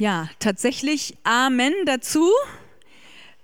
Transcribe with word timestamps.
Ja, 0.00 0.30
tatsächlich 0.38 1.18
Amen 1.24 1.74
dazu. 1.84 2.26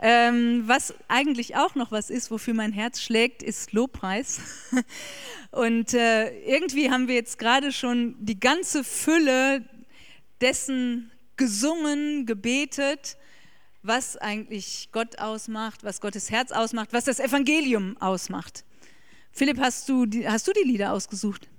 Ähm, 0.00 0.62
was 0.64 0.94
eigentlich 1.06 1.54
auch 1.54 1.74
noch 1.74 1.92
was 1.92 2.08
ist, 2.08 2.30
wofür 2.30 2.54
mein 2.54 2.72
Herz 2.72 3.02
schlägt, 3.02 3.42
ist 3.42 3.74
Lobpreis. 3.74 4.40
Und 5.50 5.92
äh, 5.92 6.30
irgendwie 6.46 6.90
haben 6.90 7.08
wir 7.08 7.14
jetzt 7.14 7.38
gerade 7.38 7.72
schon 7.72 8.16
die 8.18 8.40
ganze 8.40 8.84
Fülle 8.84 9.68
dessen 10.40 11.10
gesungen, 11.36 12.24
gebetet, 12.24 13.18
was 13.82 14.16
eigentlich 14.16 14.88
Gott 14.92 15.18
ausmacht, 15.18 15.84
was 15.84 16.00
Gottes 16.00 16.30
Herz 16.30 16.52
ausmacht, 16.52 16.94
was 16.94 17.04
das 17.04 17.20
Evangelium 17.20 17.98
ausmacht. 17.98 18.64
Philipp, 19.30 19.60
hast 19.60 19.90
du 19.90 20.06
die, 20.06 20.26
hast 20.26 20.48
du 20.48 20.52
die 20.54 20.66
Lieder 20.66 20.94
ausgesucht? 20.94 21.50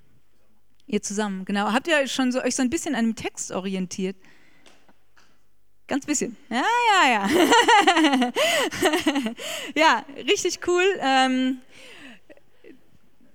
Ihr 0.87 1.03
zusammen, 1.03 1.45
genau. 1.45 1.71
Habt 1.71 1.87
ihr 1.87 2.07
schon 2.07 2.31
so, 2.31 2.41
euch 2.41 2.55
so 2.55 2.63
ein 2.63 2.71
bisschen 2.71 2.95
an 2.95 3.05
dem 3.05 3.15
Text 3.15 3.51
orientiert? 3.51 4.15
Ganz 5.87 6.05
bisschen. 6.05 6.35
Ja, 6.49 6.63
ja, 6.91 7.29
ja. 7.29 8.31
ja, 9.75 10.05
richtig 10.17 10.59
cool. 10.67 10.83
Ähm, 10.99 11.61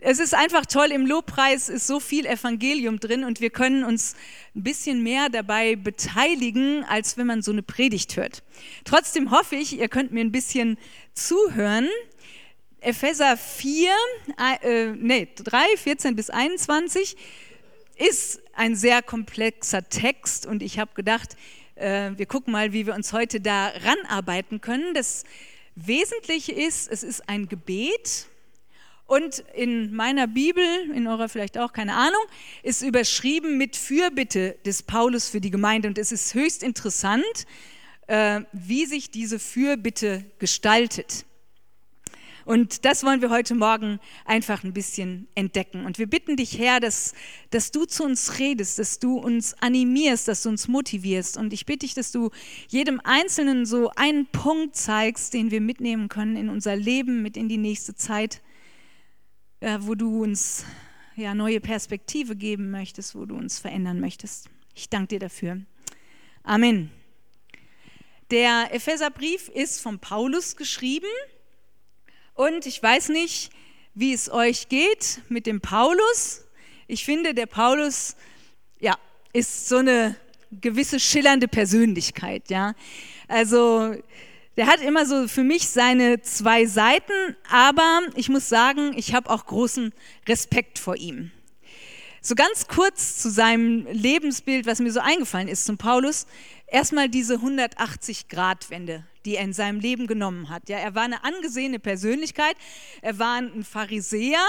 es 0.01 0.19
ist 0.19 0.35
einfach 0.35 0.67
toll, 0.67 0.91
im 0.91 1.07
Lobpreis 1.07 1.69
ist 1.69 1.87
so 1.87 2.01
viel 2.01 2.27
Evangelium 2.27 2.99
drin 2.99 3.25
und 3.25 3.41
wir 3.41 3.51
können 3.51 3.85
uns 3.85 4.17
ein 4.55 4.65
bisschen 4.65 5.03
mehr 5.03 5.29
dabei 5.29 5.77
beteiligen, 5.77 6.85
als 6.85 7.17
wenn 7.17 7.27
man 7.27 7.41
so 7.41 7.53
eine 7.53 7.63
Predigt 7.63 8.17
hört. 8.17 8.43
Trotzdem 8.85 9.31
hoffe 9.31 9.57
ich, 9.57 9.79
ihr 9.79 9.89
könnt 9.89 10.13
mir 10.13 10.25
ein 10.25 10.33
bisschen 10.33 10.77
zuhören. 11.15 11.89
Epheser 12.81 13.37
4, 13.37 13.91
äh, 14.63 14.87
nee, 14.97 15.29
3, 15.37 15.77
14 15.77 16.17
bis 16.17 16.31
21 16.31 17.17
ist 17.97 18.43
ein 18.55 18.75
sehr 18.75 19.03
komplexer 19.03 19.89
Text 19.89 20.47
und 20.47 20.63
ich 20.63 20.81
habe 20.81 20.91
gedacht, 20.95 21.37
äh, 21.83 22.13
wir 22.17 22.27
gucken 22.27 22.53
mal, 22.53 22.73
wie 22.73 22.87
wir 22.87 22.95
uns 22.95 23.13
heute 23.13 23.41
da 23.41 23.69
ranarbeiten 23.69 24.61
können. 24.61 24.95
Das 24.95 25.25
Wesentliche 25.75 26.53
ist, 26.53 26.91
es 26.91 27.03
ist 27.03 27.29
ein 27.29 27.49
Gebet. 27.49 28.27
Und 29.07 29.41
in 29.55 29.95
meiner 29.95 30.27
Bibel, 30.27 30.65
in 30.95 31.07
eurer 31.07 31.29
vielleicht 31.29 31.59
auch, 31.59 31.73
keine 31.73 31.95
Ahnung, 31.95 32.23
ist 32.63 32.83
überschrieben 32.83 33.59
mit 33.59 33.77
Fürbitte 33.77 34.57
des 34.65 34.83
Paulus 34.83 35.29
für 35.29 35.41
die 35.41 35.51
Gemeinde. 35.51 35.89
Und 35.89 35.99
es 35.99 36.13
ist 36.13 36.33
höchst 36.35 36.63
interessant, 36.63 37.25
äh, 38.07 38.41
wie 38.53 38.87
sich 38.87 39.11
diese 39.11 39.39
Fürbitte 39.39 40.25
gestaltet. 40.39 41.27
Und 42.45 42.85
das 42.85 43.05
wollen 43.05 43.21
wir 43.21 43.31
heute 43.31 43.55
Morgen 43.55 44.01
einfach 44.25 44.65
ein 44.65 44.73
bisschen 44.73 45.29
entdecken. 45.35 45.85
Und 45.85 45.99
wir 45.99 46.07
bitten 46.07 46.37
dich, 46.37 46.59
Herr, 46.59 46.81
dass, 46.81 47.15
dass 47.51 47.71
du 47.71 47.85
zu 47.85 48.05
uns 48.05 48.39
redest, 48.39 48.79
dass 48.79 48.99
du 48.99 49.19
uns 49.19 49.55
animierst, 49.61 50.29
dass 50.29 50.43
du 50.43 50.49
uns 50.49 50.69
motivierst. 50.69 51.37
Und 51.37 51.53
ich 51.53 51.67
bitte 51.67 51.81
dich, 51.81 51.95
dass 51.95 52.13
du 52.13 52.31
jedem 52.69 53.01
Einzelnen 53.05 53.67
so 53.67 53.91
einen 53.97 54.27
Punkt 54.27 54.77
zeigst, 54.77 55.35
den 55.35 55.51
wir 55.51 55.61
mitnehmen 55.61 56.09
können 56.09 56.37
in 56.37 56.49
unser 56.49 56.77
Leben, 56.77 57.23
mit 57.23 57.37
in 57.37 57.49
die 57.49 57.59
nächste 57.59 57.95
Zeit, 57.95 58.43
ja, 59.61 59.87
wo 59.87 59.95
du 59.95 60.23
uns 60.23 60.65
ja, 61.17 61.35
neue 61.35 61.61
Perspektive 61.61 62.37
geben 62.37 62.71
möchtest, 62.71 63.15
wo 63.15 63.25
du 63.25 63.37
uns 63.37 63.59
verändern 63.59 64.01
möchtest. 64.01 64.49
Ich 64.75 64.89
danke 64.89 65.09
dir 65.09 65.19
dafür. 65.21 65.61
Amen. 66.43 66.91
Der 68.31 68.75
Epheserbrief 68.75 69.49
ist 69.49 69.81
von 69.81 69.99
Paulus 69.99 70.57
geschrieben 70.57 71.11
und 72.35 72.67
ich 72.67 72.83
weiß 72.83 73.11
nicht, 73.11 73.51
wie 73.95 74.13
es 74.13 74.31
euch 74.31 74.69
geht 74.69 75.21
mit 75.29 75.47
dem 75.47 75.61
Paulus. 75.61 76.45
Ich 76.87 77.05
finde, 77.05 77.35
der 77.35 77.47
Paulus 77.47 78.17
ja, 78.81 78.97
ist 79.33 79.69
so 79.69 79.77
eine 79.77 80.17
gewisse 80.51 81.01
schillernde 81.01 81.49
Persönlichkeit. 81.49 82.51
Ja? 82.51 82.75
Also 83.29 83.95
der 84.57 84.67
hat 84.67 84.81
immer 84.81 85.07
so 85.07 85.29
für 85.29 85.45
mich 85.45 85.69
seine 85.69 86.21
zwei 86.23 86.67
Seiten, 86.67 87.37
aber 87.51 88.01
ich 88.15 88.29
muss 88.29 88.49
sagen, 88.49 88.93
ich 88.97 89.15
habe 89.15 89.31
auch 89.31 89.47
großen 89.47 89.93
Respekt 90.29 90.79
vor 90.79 90.97
ihm. 90.97 91.31
So 92.21 92.35
ganz 92.35 92.69
kurz 92.69 93.19
zu 93.19 93.31
seinem 93.31 93.87
Lebensbild, 93.87 94.67
was 94.67 94.79
mir 94.79 94.93
so 94.93 95.01
eingefallen 95.01 95.49
ist 95.49 95.65
zum 95.65 95.79
Paulus. 95.79 96.27
Erstmal 96.67 97.09
diese 97.09 97.37
180-Grad-Wende, 97.37 99.05
die 99.25 99.37
er 99.37 99.45
in 99.45 99.53
seinem 99.53 99.81
Leben 99.81 100.07
genommen 100.07 100.49
hat. 100.49 100.69
Ja, 100.69 100.79
er 100.79 100.95
war 100.95 101.03
eine 101.03 101.25
angesehene 101.25 101.79
Persönlichkeit, 101.79 102.57
er 103.01 103.19
war 103.19 103.37
ein 103.37 103.65
Pharisäer 103.65 104.45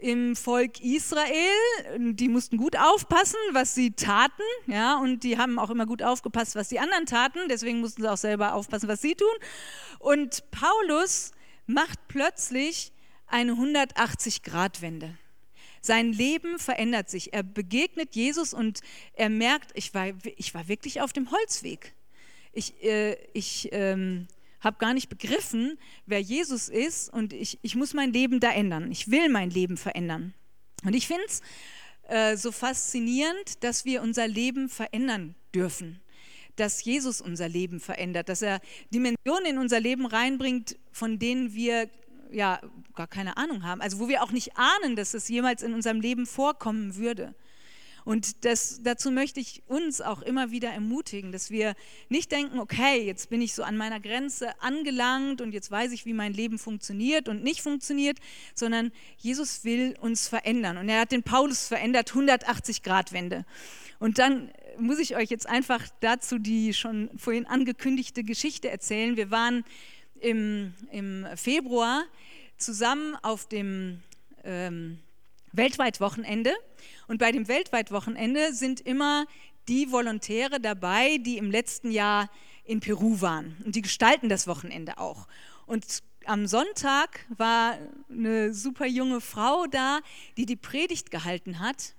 im 0.00 0.34
Volk 0.34 0.80
Israel. 0.80 2.12
Die 2.14 2.28
mussten 2.28 2.56
gut 2.56 2.76
aufpassen, 2.76 3.38
was 3.52 3.74
sie 3.74 3.92
taten, 3.92 4.42
ja, 4.66 4.98
und 4.98 5.22
die 5.24 5.38
haben 5.38 5.58
auch 5.58 5.70
immer 5.70 5.86
gut 5.86 6.02
aufgepasst, 6.02 6.54
was 6.54 6.68
die 6.68 6.80
anderen 6.80 7.06
taten. 7.06 7.48
Deswegen 7.48 7.80
mussten 7.80 8.02
sie 8.02 8.10
auch 8.10 8.16
selber 8.16 8.54
aufpassen, 8.54 8.88
was 8.88 9.02
sie 9.02 9.14
tun. 9.14 9.28
Und 9.98 10.50
Paulus 10.50 11.32
macht 11.66 12.08
plötzlich 12.08 12.92
eine 13.26 13.52
180-Grad-Wende. 13.52 15.16
Sein 15.82 16.12
Leben 16.12 16.58
verändert 16.58 17.08
sich. 17.08 17.32
Er 17.32 17.42
begegnet 17.42 18.14
Jesus 18.14 18.52
und 18.52 18.80
er 19.14 19.30
merkt, 19.30 19.70
ich 19.74 19.94
war, 19.94 20.08
ich 20.36 20.54
war 20.54 20.68
wirklich 20.68 21.00
auf 21.00 21.12
dem 21.12 21.30
Holzweg. 21.30 21.94
Ich, 22.52 22.82
äh, 22.82 23.16
ich 23.32 23.68
ähm, 23.72 24.26
habe 24.60 24.78
gar 24.78 24.94
nicht 24.94 25.08
begriffen, 25.08 25.78
wer 26.06 26.20
Jesus 26.20 26.68
ist 26.68 27.12
und 27.12 27.32
ich, 27.32 27.58
ich 27.62 27.76
muss 27.76 27.94
mein 27.94 28.12
Leben 28.12 28.40
da 28.40 28.50
ändern. 28.50 28.90
Ich 28.90 29.10
will 29.10 29.28
mein 29.28 29.50
Leben 29.50 29.76
verändern. 29.76 30.34
Und 30.84 30.94
ich 30.94 31.06
finde 31.06 31.24
es 31.26 31.40
äh, 32.08 32.36
so 32.36 32.52
faszinierend, 32.52 33.62
dass 33.62 33.84
wir 33.84 34.02
unser 34.02 34.28
Leben 34.28 34.68
verändern 34.68 35.34
dürfen. 35.54 36.00
Dass 36.56 36.84
Jesus 36.84 37.20
unser 37.20 37.48
Leben 37.48 37.80
verändert, 37.80 38.28
dass 38.28 38.42
er 38.42 38.60
Dimensionen 38.92 39.46
in 39.46 39.58
unser 39.58 39.80
Leben 39.80 40.06
reinbringt, 40.06 40.76
von 40.92 41.18
denen 41.18 41.54
wir 41.54 41.88
ja 42.32 42.60
gar 42.94 43.08
keine 43.08 43.36
Ahnung 43.36 43.64
haben, 43.64 43.80
also 43.80 43.98
wo 43.98 44.08
wir 44.08 44.22
auch 44.22 44.30
nicht 44.30 44.56
ahnen, 44.56 44.94
dass 44.94 45.14
es 45.14 45.28
jemals 45.28 45.62
in 45.62 45.74
unserem 45.74 46.00
Leben 46.00 46.26
vorkommen 46.26 46.96
würde. 46.96 47.34
Und 48.04 48.44
das, 48.44 48.80
dazu 48.82 49.10
möchte 49.10 49.40
ich 49.40 49.62
uns 49.66 50.00
auch 50.00 50.22
immer 50.22 50.50
wieder 50.50 50.70
ermutigen, 50.70 51.32
dass 51.32 51.50
wir 51.50 51.74
nicht 52.08 52.32
denken, 52.32 52.58
okay, 52.58 53.04
jetzt 53.04 53.30
bin 53.30 53.42
ich 53.42 53.54
so 53.54 53.62
an 53.62 53.76
meiner 53.76 54.00
Grenze 54.00 54.60
angelangt 54.60 55.40
und 55.40 55.52
jetzt 55.52 55.70
weiß 55.70 55.92
ich, 55.92 56.06
wie 56.06 56.12
mein 56.12 56.32
Leben 56.32 56.58
funktioniert 56.58 57.28
und 57.28 57.42
nicht 57.42 57.62
funktioniert, 57.62 58.18
sondern 58.54 58.92
Jesus 59.18 59.64
will 59.64 59.96
uns 60.00 60.28
verändern. 60.28 60.76
Und 60.76 60.88
er 60.88 61.00
hat 61.00 61.12
den 61.12 61.22
Paulus 61.22 61.68
verändert, 61.68 62.10
180 62.10 62.82
Grad 62.82 63.12
Wende. 63.12 63.44
Und 63.98 64.18
dann 64.18 64.50
muss 64.78 64.98
ich 64.98 65.16
euch 65.16 65.30
jetzt 65.30 65.46
einfach 65.46 65.86
dazu 66.00 66.38
die 66.38 66.72
schon 66.74 67.10
vorhin 67.16 67.46
angekündigte 67.46 68.24
Geschichte 68.24 68.70
erzählen. 68.70 69.16
Wir 69.16 69.30
waren 69.30 69.64
im, 70.20 70.74
im 70.90 71.26
Februar 71.36 72.04
zusammen 72.56 73.16
auf 73.22 73.48
dem 73.48 74.02
ähm, 74.44 74.98
Weltweit-Wochenende. 75.52 76.54
Und 77.08 77.18
bei 77.18 77.32
dem 77.32 77.48
Weltweit-Wochenende 77.48 78.52
sind 78.52 78.80
immer 78.80 79.26
die 79.68 79.90
Volontäre 79.90 80.60
dabei, 80.60 81.18
die 81.18 81.38
im 81.38 81.50
letzten 81.50 81.90
Jahr 81.90 82.30
in 82.64 82.80
Peru 82.80 83.20
waren. 83.20 83.56
Und 83.64 83.74
die 83.76 83.82
gestalten 83.82 84.28
das 84.28 84.46
Wochenende 84.46 84.98
auch. 84.98 85.26
Und 85.66 85.84
am 86.24 86.46
Sonntag 86.46 87.26
war 87.36 87.78
eine 88.08 88.52
super 88.52 88.86
junge 88.86 89.20
Frau 89.20 89.66
da, 89.66 90.00
die 90.36 90.46
die 90.46 90.56
Predigt 90.56 91.10
gehalten 91.10 91.60
hat. 91.60 91.94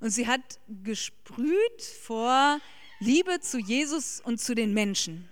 Und 0.00 0.10
sie 0.10 0.26
hat 0.26 0.58
gesprüht 0.82 1.82
vor 2.02 2.60
Liebe 2.98 3.40
zu 3.40 3.58
Jesus 3.58 4.20
und 4.20 4.40
zu 4.40 4.54
den 4.54 4.74
Menschen. 4.74 5.28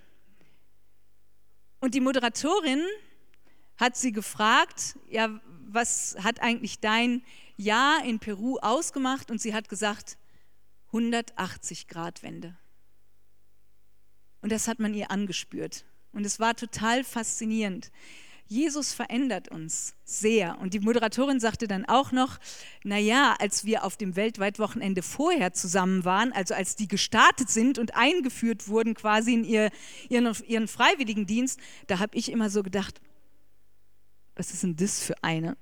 Und 1.79 1.93
die 1.93 2.01
Moderatorin 2.01 2.83
hat 3.77 3.95
sie 3.95 4.11
gefragt, 4.11 4.97
ja, 5.09 5.39
was 5.67 6.17
hat 6.21 6.41
eigentlich 6.41 6.79
dein 6.79 7.23
Jahr 7.59 8.03
in 8.05 8.19
Peru 8.19 8.57
ausgemacht? 8.61 9.29
Und 9.29 9.41
sie 9.41 9.53
hat 9.53 9.69
gesagt, 9.69 10.17
180 10.87 11.87
Grad 11.87 12.23
Wende. 12.23 12.57
Und 14.41 14.51
das 14.51 14.67
hat 14.67 14.79
man 14.79 14.93
ihr 14.93 15.11
angespürt. 15.11 15.85
Und 16.11 16.25
es 16.25 16.39
war 16.39 16.55
total 16.55 17.03
faszinierend. 17.03 17.91
Jesus 18.47 18.93
verändert 18.93 19.49
uns 19.49 19.93
sehr. 20.05 20.57
Und 20.59 20.73
die 20.73 20.79
Moderatorin 20.79 21.39
sagte 21.39 21.67
dann 21.67 21.85
auch 21.85 22.11
noch, 22.11 22.39
naja, 22.83 23.35
als 23.37 23.63
wir 23.63 23.83
auf 23.83 23.95
dem 23.95 24.15
Weltweitwochenende 24.15 25.03
vorher 25.03 25.53
zusammen 25.53 26.03
waren, 26.03 26.33
also 26.33 26.55
als 26.55 26.75
die 26.75 26.87
gestartet 26.87 27.51
sind 27.51 27.77
und 27.77 27.95
eingeführt 27.95 28.67
wurden 28.67 28.95
quasi 28.95 29.35
in 29.35 29.43
ihr, 29.43 29.69
ihren, 30.09 30.35
ihren 30.47 30.67
Freiwilligendienst, 30.67 31.59
da 31.85 31.99
habe 31.99 32.17
ich 32.17 32.31
immer 32.31 32.49
so 32.49 32.63
gedacht, 32.63 32.99
was 34.35 34.51
ist 34.51 34.63
denn 34.63 34.75
das 34.75 35.03
für 35.03 35.23
eine? 35.23 35.55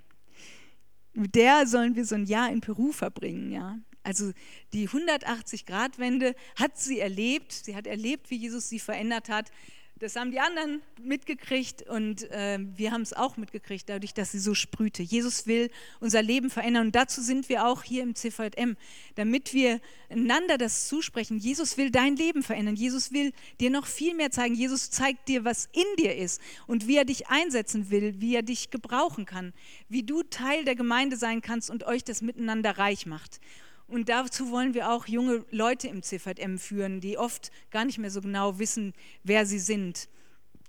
Mit 1.17 1.33
der 1.33 1.65
sollen 1.65 1.95
wir 1.95 2.05
so 2.05 2.13
ein 2.13 2.25
Jahr 2.25 2.51
in 2.51 2.61
Peru 2.61 2.91
verbringen, 2.91 3.51
ja. 3.51 3.79
Also 4.03 4.31
die 4.71 4.87
180-Grad-Wende 4.87 6.35
hat 6.55 6.77
sie 6.77 6.99
erlebt. 6.99 7.51
Sie 7.51 7.75
hat 7.75 7.87
erlebt, 7.87 8.29
wie 8.29 8.37
Jesus 8.37 8.69
sie 8.69 8.79
verändert 8.79 9.27
hat 9.27 9.51
Das 9.99 10.15
haben 10.15 10.29
die 10.29 10.39
anderen 10.39 10.83
mitgekriegt 11.01 11.81
und 11.81 12.29
äh, 12.29 12.59
wir 12.75 12.91
haben 12.91 13.01
es 13.01 13.13
auch 13.13 13.35
mitgekriegt, 13.35 13.89
dadurch, 13.89 14.13
dass 14.13 14.31
sie 14.31 14.37
so 14.37 14.53
sprühte. 14.53 15.01
Jesus 15.01 15.47
will 15.47 15.71
unser 15.99 16.21
Leben 16.21 16.51
verändern 16.51 16.87
und 16.87 16.95
dazu 16.95 17.19
sind 17.21 17.49
wir 17.49 17.65
auch 17.65 17.81
hier 17.81 18.03
im 18.03 18.13
CVM, 18.13 18.77
damit 19.15 19.55
wir 19.55 19.81
einander 20.09 20.59
das 20.59 20.87
zusprechen. 20.87 21.39
Jesus 21.39 21.77
will 21.77 21.89
dein 21.89 22.15
Leben 22.15 22.43
verändern. 22.43 22.75
Jesus 22.75 23.11
will 23.11 23.33
dir 23.59 23.71
noch 23.71 23.87
viel 23.87 24.13
mehr 24.13 24.29
zeigen. 24.29 24.53
Jesus 24.53 24.91
zeigt 24.91 25.27
dir, 25.29 25.45
was 25.45 25.67
in 25.73 25.95
dir 25.97 26.15
ist 26.15 26.41
und 26.67 26.87
wie 26.87 26.97
er 26.97 27.05
dich 27.05 27.29
einsetzen 27.29 27.89
will, 27.89 28.21
wie 28.21 28.35
er 28.35 28.43
dich 28.43 28.69
gebrauchen 28.69 29.25
kann, 29.25 29.51
wie 29.89 30.03
du 30.03 30.21
Teil 30.21 30.63
der 30.63 30.75
Gemeinde 30.75 31.17
sein 31.17 31.41
kannst 31.41 31.71
und 31.71 31.85
euch 31.85 32.03
das 32.03 32.21
miteinander 32.21 32.77
reich 32.77 33.07
macht. 33.07 33.39
Und 33.87 34.09
dazu 34.09 34.51
wollen 34.51 34.73
wir 34.73 34.91
auch 34.91 35.07
junge 35.07 35.45
Leute 35.49 35.87
im 35.87 36.03
CVM 36.03 36.57
führen, 36.57 36.99
die 36.99 37.17
oft 37.17 37.51
gar 37.71 37.85
nicht 37.85 37.97
mehr 37.97 38.11
so 38.11 38.21
genau 38.21 38.59
wissen, 38.59 38.93
wer 39.23 39.45
sie 39.45 39.59
sind. 39.59 40.09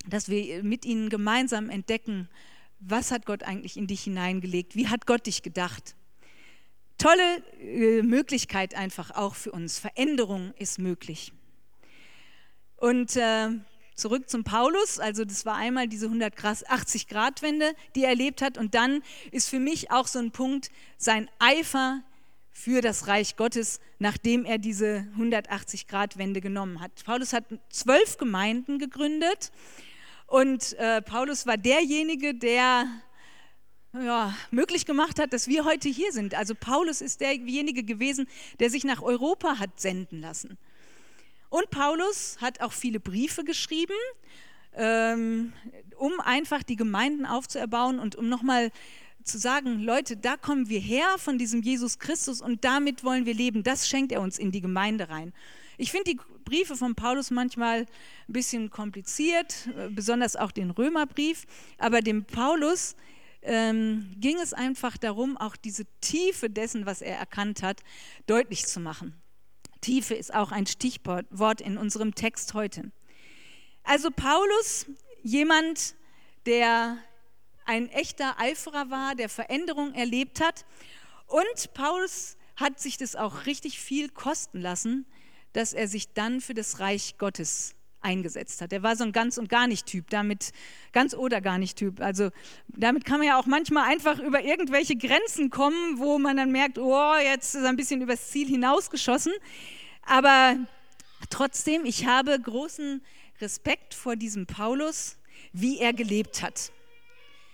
Dass 0.06 0.28
wir 0.28 0.62
mit 0.62 0.84
ihnen 0.84 1.08
gemeinsam 1.08 1.68
entdecken, 1.68 2.28
was 2.78 3.10
hat 3.10 3.26
Gott 3.26 3.42
eigentlich 3.42 3.76
in 3.76 3.88
dich 3.88 4.02
hineingelegt, 4.04 4.76
wie 4.76 4.86
hat 4.86 5.06
Gott 5.06 5.26
dich 5.26 5.42
gedacht. 5.42 5.96
Tolle 6.96 7.42
äh, 7.60 8.02
Möglichkeit 8.02 8.74
einfach 8.74 9.10
auch 9.10 9.34
für 9.34 9.50
uns. 9.50 9.78
Veränderung 9.78 10.54
ist 10.56 10.78
möglich. 10.78 11.32
Und 12.76 13.16
äh, 13.16 13.48
zurück 13.96 14.28
zum 14.30 14.44
Paulus, 14.44 15.00
also 15.00 15.24
das 15.24 15.44
war 15.44 15.56
einmal 15.56 15.88
diese 15.88 16.06
180-Grad-Wende, 16.06 17.74
die 17.96 18.04
er 18.04 18.10
erlebt 18.10 18.42
hat. 18.42 18.58
Und 18.58 18.74
dann 18.76 19.02
ist 19.32 19.48
für 19.48 19.58
mich 19.58 19.90
auch 19.90 20.06
so 20.06 20.20
ein 20.20 20.30
Punkt 20.30 20.70
sein 20.96 21.28
Eifer 21.40 22.02
für 22.58 22.81
das 22.81 23.06
Reich 23.06 23.37
Gottes, 23.37 23.78
nachdem 24.00 24.44
er 24.44 24.58
diese 24.58 25.06
180-Grad-Wende 25.16 26.40
genommen 26.40 26.81
hat. 26.81 27.05
Paulus 27.05 27.32
hat 27.32 27.44
zwölf 27.70 28.19
Gemeinden 28.19 28.81
gegründet 28.81 29.52
und 30.26 30.72
äh, 30.72 31.00
Paulus 31.00 31.46
war 31.46 31.56
derjenige, 31.56 32.34
der 32.34 32.87
ja, 33.93 34.34
möglich 34.50 34.87
gemacht 34.87 35.20
hat, 35.20 35.32
dass 35.32 35.46
wir 35.46 35.64
heute 35.64 35.88
hier 35.88 36.10
sind. 36.10 36.34
Also 36.34 36.56
Paulus 36.56 37.00
ist 37.00 37.20
derjenige 37.20 37.84
gewesen, 37.84 38.26
der 38.58 38.70
sich 38.70 38.82
nach 38.82 39.02
Europa 39.02 39.61
hat 39.61 39.78
senden 39.78 40.20
lassen. 40.20 40.58
Und 41.50 41.70
Paulus 41.70 42.38
hat 42.40 42.61
auch 42.61 42.72
viele 42.72 42.99
Briefe 42.99 43.44
geschrieben, 43.44 43.94
ähm, 44.75 45.52
um 45.96 46.19
einfach 46.19 46.64
die 46.64 46.76
Gemeinden 46.76 47.25
aufzuerbauen 47.25 48.00
und 48.00 48.16
um 48.16 48.28
nochmal 48.28 48.72
zu 49.28 49.38
sagen, 49.38 49.80
Leute, 49.80 50.16
da 50.16 50.36
kommen 50.36 50.69
wir 50.69 50.80
her 50.80 51.16
von 51.19 51.38
diesem 51.38 51.62
Jesus 51.62 51.98
Christus 51.98 52.40
und 52.40 52.64
damit 52.64 53.04
wollen 53.04 53.26
wir 53.26 53.34
leben. 53.34 53.62
Das 53.62 53.88
schenkt 53.88 54.12
er 54.12 54.20
uns 54.20 54.38
in 54.38 54.50
die 54.50 54.60
Gemeinde 54.60 55.08
rein. 55.08 55.32
Ich 55.76 55.92
finde 55.92 56.12
die 56.12 56.20
Briefe 56.44 56.76
von 56.76 56.94
Paulus 56.94 57.30
manchmal 57.30 57.80
ein 57.82 57.86
bisschen 58.32 58.70
kompliziert, 58.70 59.69
äh, 59.76 59.88
besonders 59.90 60.34
auch 60.34 60.50
den 60.50 60.70
Römerbrief, 60.70 61.44
aber 61.78 62.00
dem 62.00 62.25
Paulus 62.25 62.96
ähm, 63.42 64.10
ging 64.19 64.38
es 64.38 64.52
einfach 64.52 64.96
darum, 64.96 65.36
auch 65.36 65.56
diese 65.56 65.84
Tiefe 66.00 66.50
dessen, 66.50 66.86
was 66.86 67.02
er 67.02 67.16
erkannt 67.16 67.62
hat, 67.62 67.82
deutlich 68.26 68.66
zu 68.66 68.80
machen. 68.80 69.14
Tiefe 69.80 70.14
ist 70.14 70.34
auch 70.34 70.50
ein 70.50 70.66
Stichwort 70.66 71.60
in 71.60 71.78
unserem 71.78 72.14
Text 72.14 72.54
heute. 72.54 72.90
Also 73.84 74.10
Paulus, 74.10 74.86
jemand, 75.22 75.94
der 76.46 76.98
ein 77.68 77.90
echter 77.90 78.40
Eiferer 78.40 78.90
war, 78.90 79.14
der 79.14 79.28
Veränderung 79.28 79.92
erlebt 79.94 80.40
hat. 80.40 80.64
Und 81.26 81.74
Paulus 81.74 82.38
hat 82.56 82.80
sich 82.80 82.96
das 82.96 83.14
auch 83.14 83.44
richtig 83.44 83.78
viel 83.78 84.08
kosten 84.08 84.60
lassen, 84.60 85.06
dass 85.52 85.74
er 85.74 85.86
sich 85.86 86.14
dann 86.14 86.40
für 86.40 86.54
das 86.54 86.80
Reich 86.80 87.18
Gottes 87.18 87.74
eingesetzt 88.00 88.62
hat. 88.62 88.72
Er 88.72 88.82
war 88.82 88.96
so 88.96 89.04
ein 89.04 89.12
ganz 89.12 89.36
und 89.36 89.50
gar 89.50 89.66
nicht 89.66 89.84
Typ, 89.84 90.08
damit 90.08 90.52
ganz 90.92 91.14
oder 91.14 91.42
gar 91.42 91.58
nicht 91.58 91.76
Typ. 91.76 92.00
Also 92.00 92.30
damit 92.68 93.04
kann 93.04 93.18
man 93.18 93.26
ja 93.26 93.38
auch 93.38 93.46
manchmal 93.46 93.90
einfach 93.90 94.18
über 94.18 94.42
irgendwelche 94.42 94.96
Grenzen 94.96 95.50
kommen, 95.50 95.98
wo 95.98 96.18
man 96.18 96.38
dann 96.38 96.50
merkt, 96.50 96.78
oh, 96.78 97.14
jetzt 97.16 97.54
ist 97.54 97.64
er 97.64 97.68
ein 97.68 97.76
bisschen 97.76 98.00
übers 98.00 98.30
Ziel 98.30 98.48
hinausgeschossen. 98.48 99.32
Aber 100.02 100.56
trotzdem, 101.28 101.84
ich 101.84 102.06
habe 102.06 102.40
großen 102.40 103.02
Respekt 103.42 103.92
vor 103.92 104.16
diesem 104.16 104.46
Paulus, 104.46 105.18
wie 105.52 105.80
er 105.80 105.92
gelebt 105.92 106.40
hat. 106.40 106.72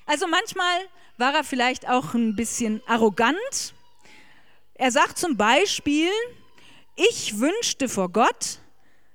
Also 0.06 0.26
manchmal 0.26 0.80
war 1.16 1.34
er 1.34 1.44
vielleicht 1.44 1.88
auch 1.88 2.14
ein 2.14 2.36
bisschen 2.36 2.82
arrogant. 2.86 3.74
Er 4.74 4.90
sagt 4.90 5.18
zum 5.18 5.36
Beispiel, 5.36 6.10
ich 6.96 7.38
wünschte 7.38 7.88
vor 7.88 8.10
Gott, 8.10 8.58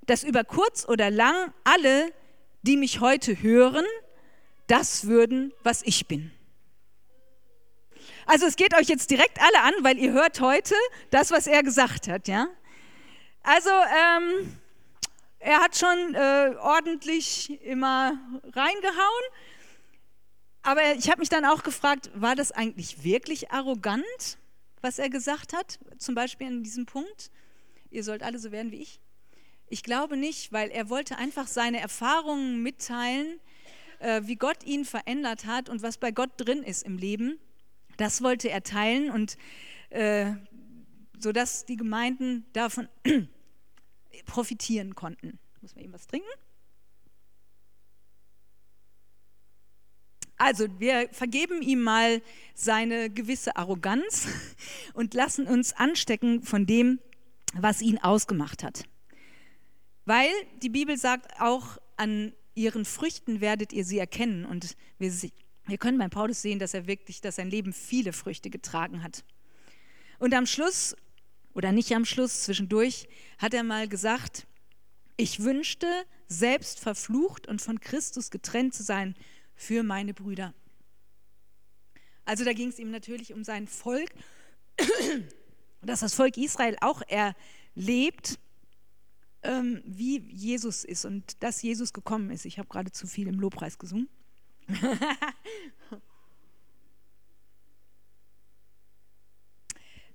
dass 0.02 0.24
über 0.24 0.44
kurz 0.44 0.88
oder 0.88 1.12
lang 1.12 1.54
alle, 1.64 2.12
die 2.64 2.78
mich 2.78 3.00
heute 3.00 3.42
hören, 3.42 3.86
das 4.68 5.08
würden, 5.08 5.54
was 5.64 5.82
ich 5.84 6.08
bin. 6.08 6.32
Also 8.26 8.46
es 8.46 8.56
geht 8.56 8.76
euch 8.76 8.88
jetzt 8.88 9.10
direkt 9.12 9.40
alle 9.42 9.62
an, 9.64 9.74
weil 9.84 9.98
ihr 9.98 10.12
hört 10.12 10.40
heute 10.40 10.76
das, 11.10 11.32
was 11.32 11.48
er 11.48 11.64
gesagt 11.64 12.08
hat, 12.08 12.28
ja. 12.28 12.48
Also 13.44 13.70
ähm, 13.70 14.56
er 15.40 15.62
hat 15.62 15.78
schon 15.78 16.16
äh, 16.16 16.56
ordentlich 16.60 17.62
immer 17.64 18.20
reingehauen. 18.54 19.26
Aber 20.70 20.94
ich 20.94 21.10
habe 21.10 21.22
mich 21.22 21.30
dann 21.30 21.46
auch 21.46 21.64
gefragt, 21.64 22.12
war 22.14 22.36
das 22.36 22.52
eigentlich 22.52 23.04
wirklich 23.04 23.50
arrogant, 23.50 24.38
was 24.82 25.00
er 25.00 25.10
gesagt 25.10 25.52
hat? 25.52 25.80
Zum 25.98 26.14
Beispiel 26.14 26.46
in 26.46 26.62
diesem 26.62 26.86
Punkt, 26.86 27.32
ihr 27.90 28.04
sollt 28.04 28.22
alle 28.22 28.38
so 28.38 28.52
werden 28.52 28.72
wie 28.72 28.84
ich. 28.84 29.00
Ich 29.68 29.82
glaube 29.82 30.16
nicht, 30.16 30.54
weil 30.54 30.70
er 30.70 30.92
wollte 30.92 31.18
einfach 31.18 31.48
seine 31.48 31.80
Erfahrungen 31.80 32.62
mitteilen, 32.62 33.40
äh, 33.98 34.22
wie 34.26 34.36
Gott 34.36 34.64
ihn 34.64 34.86
verändert 34.86 35.48
hat 35.48 35.70
und 35.70 35.82
was 35.82 35.98
bei 35.98 36.12
Gott 36.12 36.30
drin 36.38 36.62
ist 36.62 36.84
im 36.84 37.00
Leben. 37.00 37.40
Das 37.98 38.22
wollte 38.22 38.52
er 38.52 38.62
teilen 38.62 39.10
und 39.10 39.38
äh, 39.90 40.34
sodass 41.18 41.66
die 41.66 41.78
Gemeinden 41.78 42.46
davon 42.54 42.88
profitieren 44.28 44.94
konnten. 44.94 45.40
Muss 45.62 45.74
man 45.74 45.86
eben 45.86 45.94
was 45.94 46.06
trinken? 46.06 46.30
Also 50.40 50.68
wir 50.80 51.10
vergeben 51.12 51.62
ihm 51.62 51.84
mal 51.84 52.22
seine 52.56 53.10
gewisse 53.10 53.58
Arroganz 53.58 54.28
und 54.94 55.14
lassen 55.14 55.48
uns 55.48 55.74
anstecken 55.74 56.44
von 56.44 56.66
dem, 56.66 57.00
was 57.54 57.82
ihn 57.82 57.98
ausgemacht 57.98 58.64
hat. 58.64 58.86
Weil 60.06 60.32
die 60.64 60.70
Bibel 60.70 60.98
sagt 60.98 61.40
auch, 61.42 61.78
an 61.98 62.34
ihren 62.56 62.86
Früchten 62.86 63.42
werdet 63.42 63.74
ihr 63.74 63.84
sie 63.84 64.00
erkennen. 64.00 64.46
Und 64.46 64.78
wir, 64.98 65.12
wir 65.68 65.78
können 65.78 65.98
bei 65.98 66.08
Paulus 66.08 66.42
sehen, 66.42 66.58
dass 66.58 66.74
er 66.74 66.88
wirklich, 66.88 67.20
dass 67.20 67.36
sein 67.36 67.50
Leben 67.50 67.74
viele 67.74 68.14
Früchte 68.14 68.50
getragen 68.50 69.04
hat. 69.04 69.26
Und 70.20 70.34
am 70.34 70.46
Schluss, 70.46 70.96
oder 71.54 71.74
nicht 71.74 71.92
am 71.92 72.06
Schluss, 72.06 72.44
zwischendurch, 72.44 73.10
hat 73.40 73.54
er 73.54 73.64
mal 73.64 73.90
gesagt, 73.90 74.48
ich 75.18 75.44
wünschte, 75.44 75.88
selbst 76.30 76.80
verflucht 76.80 77.46
und 77.46 77.62
von 77.62 77.82
Christus 77.82 78.32
getrennt 78.32 78.74
zu 78.74 78.84
sein 78.84 79.16
für 79.60 79.84
meine 79.84 80.14
Brüder. 80.14 80.54
Also 82.24 82.46
da 82.46 82.54
ging 82.54 82.70
es 82.70 82.80
ihm 82.80 82.92
natürlich 82.92 83.34
um 83.34 83.44
sein 83.44 83.68
Volk, 83.68 84.10
dass 85.82 86.00
das 86.00 86.14
Volk 86.14 86.38
Israel 86.38 86.78
auch 86.80 87.02
erlebt, 87.08 88.40
ähm, 89.44 89.82
wie 89.86 90.20
Jesus 90.32 90.86
ist 90.86 91.04
und 91.04 91.44
dass 91.44 91.62
Jesus 91.62 91.92
gekommen 91.92 92.32
ist. 92.32 92.46
Ich 92.46 92.58
habe 92.58 92.70
gerade 92.70 92.94
zu 92.94 93.06
viel 93.06 93.28
im 93.28 93.38
Lobpreis 93.38 93.78
gesungen. 93.78 94.08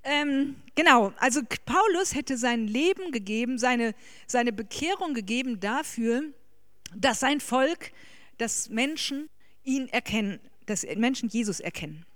ähm, 0.05 0.57
genau, 0.75 1.13
also 1.19 1.43
Paulus 1.67 2.15
hätte 2.15 2.39
sein 2.39 2.67
Leben 2.67 3.13
gegeben, 3.13 3.59
seine, 3.59 3.95
seine 4.27 4.55
Bekehrung 4.55 5.13
gegeben 5.13 5.61
dafür, 5.61 6.33
dass 6.97 7.21
sein 7.21 7.41
Volk, 7.41 7.93
dass 8.39 8.71
Menschen 8.71 9.29
ihn 9.65 9.89
erkennen, 9.89 10.41
dass 10.67 10.85
Menschen 10.97 11.29
Jesus 11.29 11.61
erkennen. 11.61 12.07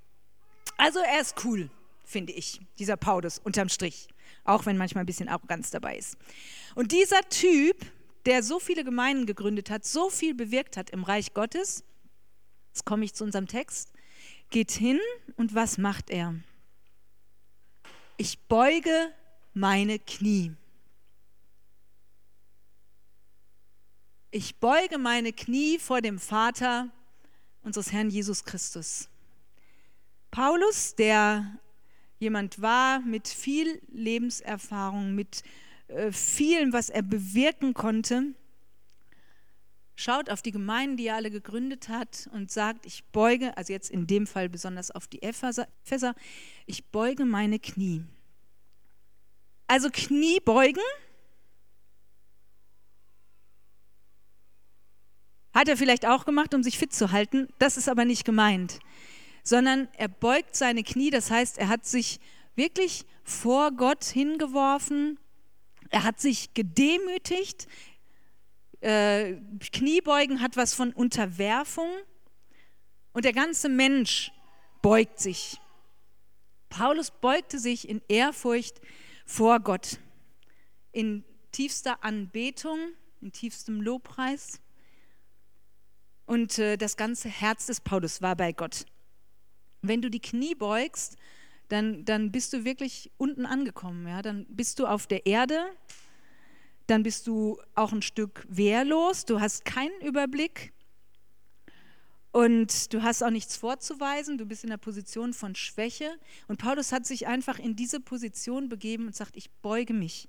Also 0.76 1.00
er 1.00 1.20
ist 1.20 1.44
cool, 1.44 1.70
finde 2.04 2.32
ich, 2.32 2.60
dieser 2.78 2.96
Paulus 2.96 3.38
unterm 3.38 3.68
Strich, 3.68 4.08
auch 4.44 4.66
wenn 4.66 4.76
manchmal 4.76 5.02
ein 5.02 5.06
bisschen 5.06 5.28
Arroganz 5.28 5.70
dabei 5.70 5.96
ist. 5.96 6.16
Und 6.74 6.92
dieser 6.92 7.20
Typ, 7.28 7.84
der 8.26 8.42
so 8.42 8.60
viele 8.60 8.84
Gemeinden 8.84 9.26
gegründet 9.26 9.70
hat, 9.70 9.84
so 9.84 10.10
viel 10.10 10.34
bewirkt 10.34 10.76
hat 10.76 10.90
im 10.90 11.02
Reich 11.02 11.34
Gottes, 11.34 11.84
jetzt 12.68 12.84
komme 12.84 13.04
ich 13.04 13.14
zu 13.14 13.24
unserem 13.24 13.48
Text, 13.48 13.92
geht 14.50 14.70
hin 14.70 15.00
und 15.36 15.54
was 15.54 15.78
macht 15.78 16.10
er? 16.10 16.34
Ich 18.16 18.38
beuge 18.38 19.12
meine 19.54 19.98
Knie. 19.98 20.52
Ich 24.30 24.56
beuge 24.56 24.98
meine 24.98 25.32
Knie 25.32 25.78
vor 25.78 26.00
dem 26.00 26.18
Vater 26.18 26.90
unseres 27.68 27.92
Herrn 27.92 28.08
Jesus 28.08 28.44
Christus. 28.44 29.10
Paulus, 30.30 30.94
der 30.94 31.58
jemand 32.18 32.62
war 32.62 33.00
mit 33.00 33.28
viel 33.28 33.82
Lebenserfahrung, 33.92 35.14
mit 35.14 35.42
äh, 35.88 36.10
vielem, 36.10 36.72
was 36.72 36.88
er 36.88 37.02
bewirken 37.02 37.74
konnte, 37.74 38.34
schaut 39.96 40.30
auf 40.30 40.40
die 40.40 40.50
Gemeinden, 40.50 40.96
die 40.96 41.08
er 41.08 41.16
alle 41.16 41.30
gegründet 41.30 41.90
hat 41.90 42.30
und 42.32 42.50
sagt, 42.50 42.86
ich 42.86 43.04
beuge, 43.12 43.54
also 43.58 43.74
jetzt 43.74 43.90
in 43.90 44.06
dem 44.06 44.26
Fall 44.26 44.48
besonders 44.48 44.90
auf 44.90 45.06
die 45.06 45.22
Epheser, 45.22 45.66
ich 46.64 46.86
beuge 46.86 47.26
meine 47.26 47.58
Knie. 47.58 48.02
Also 49.66 49.90
Knie 49.92 50.40
beugen 50.40 50.80
hat 55.58 55.68
er 55.68 55.76
vielleicht 55.76 56.06
auch 56.06 56.24
gemacht, 56.24 56.54
um 56.54 56.62
sich 56.62 56.78
fit 56.78 56.92
zu 56.92 57.10
halten, 57.10 57.48
das 57.58 57.76
ist 57.76 57.88
aber 57.88 58.04
nicht 58.04 58.24
gemeint, 58.24 58.78
sondern 59.42 59.88
er 59.96 60.08
beugt 60.08 60.54
seine 60.54 60.84
Knie, 60.84 61.10
das 61.10 61.30
heißt, 61.30 61.58
er 61.58 61.68
hat 61.68 61.84
sich 61.84 62.20
wirklich 62.54 63.04
vor 63.24 63.72
Gott 63.72 64.04
hingeworfen, 64.04 65.18
er 65.90 66.04
hat 66.04 66.20
sich 66.20 66.54
gedemütigt, 66.54 67.66
äh, 68.80 69.34
Kniebeugen 69.72 70.40
hat 70.40 70.56
was 70.56 70.74
von 70.74 70.92
Unterwerfung. 70.92 71.90
Und 73.12 73.24
der 73.24 73.32
ganze 73.32 73.68
Mensch 73.68 74.30
beugt 74.82 75.18
sich. 75.18 75.58
Paulus 76.68 77.10
beugte 77.10 77.58
sich 77.58 77.88
in 77.88 78.00
Ehrfurcht 78.06 78.80
vor 79.26 79.58
Gott, 79.60 79.98
in 80.92 81.24
tiefster 81.50 82.04
Anbetung, 82.04 82.78
in 83.20 83.32
tiefstem 83.32 83.80
Lobpreis. 83.80 84.60
Und 86.28 86.58
äh, 86.60 86.76
das 86.76 86.96
ganze 86.96 87.28
Herz 87.28 87.66
des 87.66 87.80
Paulus 87.80 88.22
war 88.22 88.36
bei 88.36 88.52
Gott. 88.52 88.86
Wenn 89.82 90.00
du 90.00 90.10
die 90.10 90.20
Knie 90.20 90.54
beugst, 90.54 91.16
dann, 91.68 92.04
dann 92.04 92.30
bist 92.30 92.52
du 92.52 92.64
wirklich 92.64 93.10
unten 93.16 93.44
angekommen. 93.44 94.06
Ja? 94.06 94.22
Dann 94.22 94.46
bist 94.48 94.78
du 94.78 94.86
auf 94.86 95.08
der 95.08 95.26
Erde 95.26 95.70
dann 96.88 97.02
bist 97.02 97.26
du 97.26 97.60
auch 97.74 97.92
ein 97.92 98.02
Stück 98.02 98.46
wehrlos, 98.48 99.26
du 99.26 99.40
hast 99.40 99.66
keinen 99.66 100.00
Überblick 100.00 100.72
und 102.32 102.94
du 102.94 103.02
hast 103.02 103.22
auch 103.22 103.30
nichts 103.30 103.56
vorzuweisen, 103.56 104.38
du 104.38 104.46
bist 104.46 104.64
in 104.64 104.70
der 104.70 104.78
Position 104.78 105.34
von 105.34 105.54
Schwäche. 105.54 106.18
Und 106.46 106.58
Paulus 106.58 106.92
hat 106.92 107.04
sich 107.04 107.26
einfach 107.26 107.58
in 107.58 107.76
diese 107.76 108.00
Position 108.00 108.70
begeben 108.70 109.06
und 109.06 109.14
sagt, 109.14 109.36
ich 109.36 109.50
beuge 109.50 109.92
mich. 109.92 110.28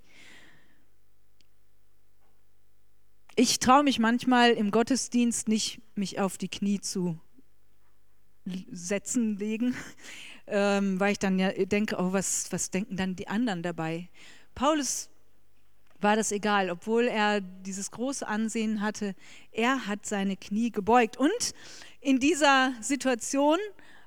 Ich 3.42 3.60
traue 3.60 3.84
mich 3.84 4.00
manchmal 4.00 4.52
im 4.52 4.70
Gottesdienst 4.70 5.48
nicht, 5.48 5.80
mich 5.96 6.20
auf 6.20 6.38
die 6.38 6.50
Knie 6.50 6.82
zu 6.82 7.18
setzen, 8.70 9.38
legen, 9.38 9.78
ähm, 10.48 11.00
weil 11.00 11.14
ich 11.14 11.20
dann 11.20 11.40
ja 11.40 11.54
denke, 11.54 11.96
oh, 11.98 12.12
was, 12.12 12.52
was 12.52 12.70
denken 12.70 12.98
dann 12.98 13.16
die 13.16 13.30
anderen 13.30 13.64
dabei? 13.64 14.10
Paulus 14.56 15.10
war 16.02 16.18
das 16.18 16.34
egal, 16.34 16.70
obwohl 16.70 17.08
er 17.08 17.40
dieses 17.40 17.92
große 17.92 18.28
Ansehen 18.28 18.82
hatte. 18.82 19.16
Er 19.54 19.88
hat 19.88 20.06
seine 20.06 20.36
Knie 20.36 20.70
gebeugt. 20.70 21.16
Und 21.16 21.54
in 22.02 22.20
dieser 22.20 22.74
Situation 22.82 23.58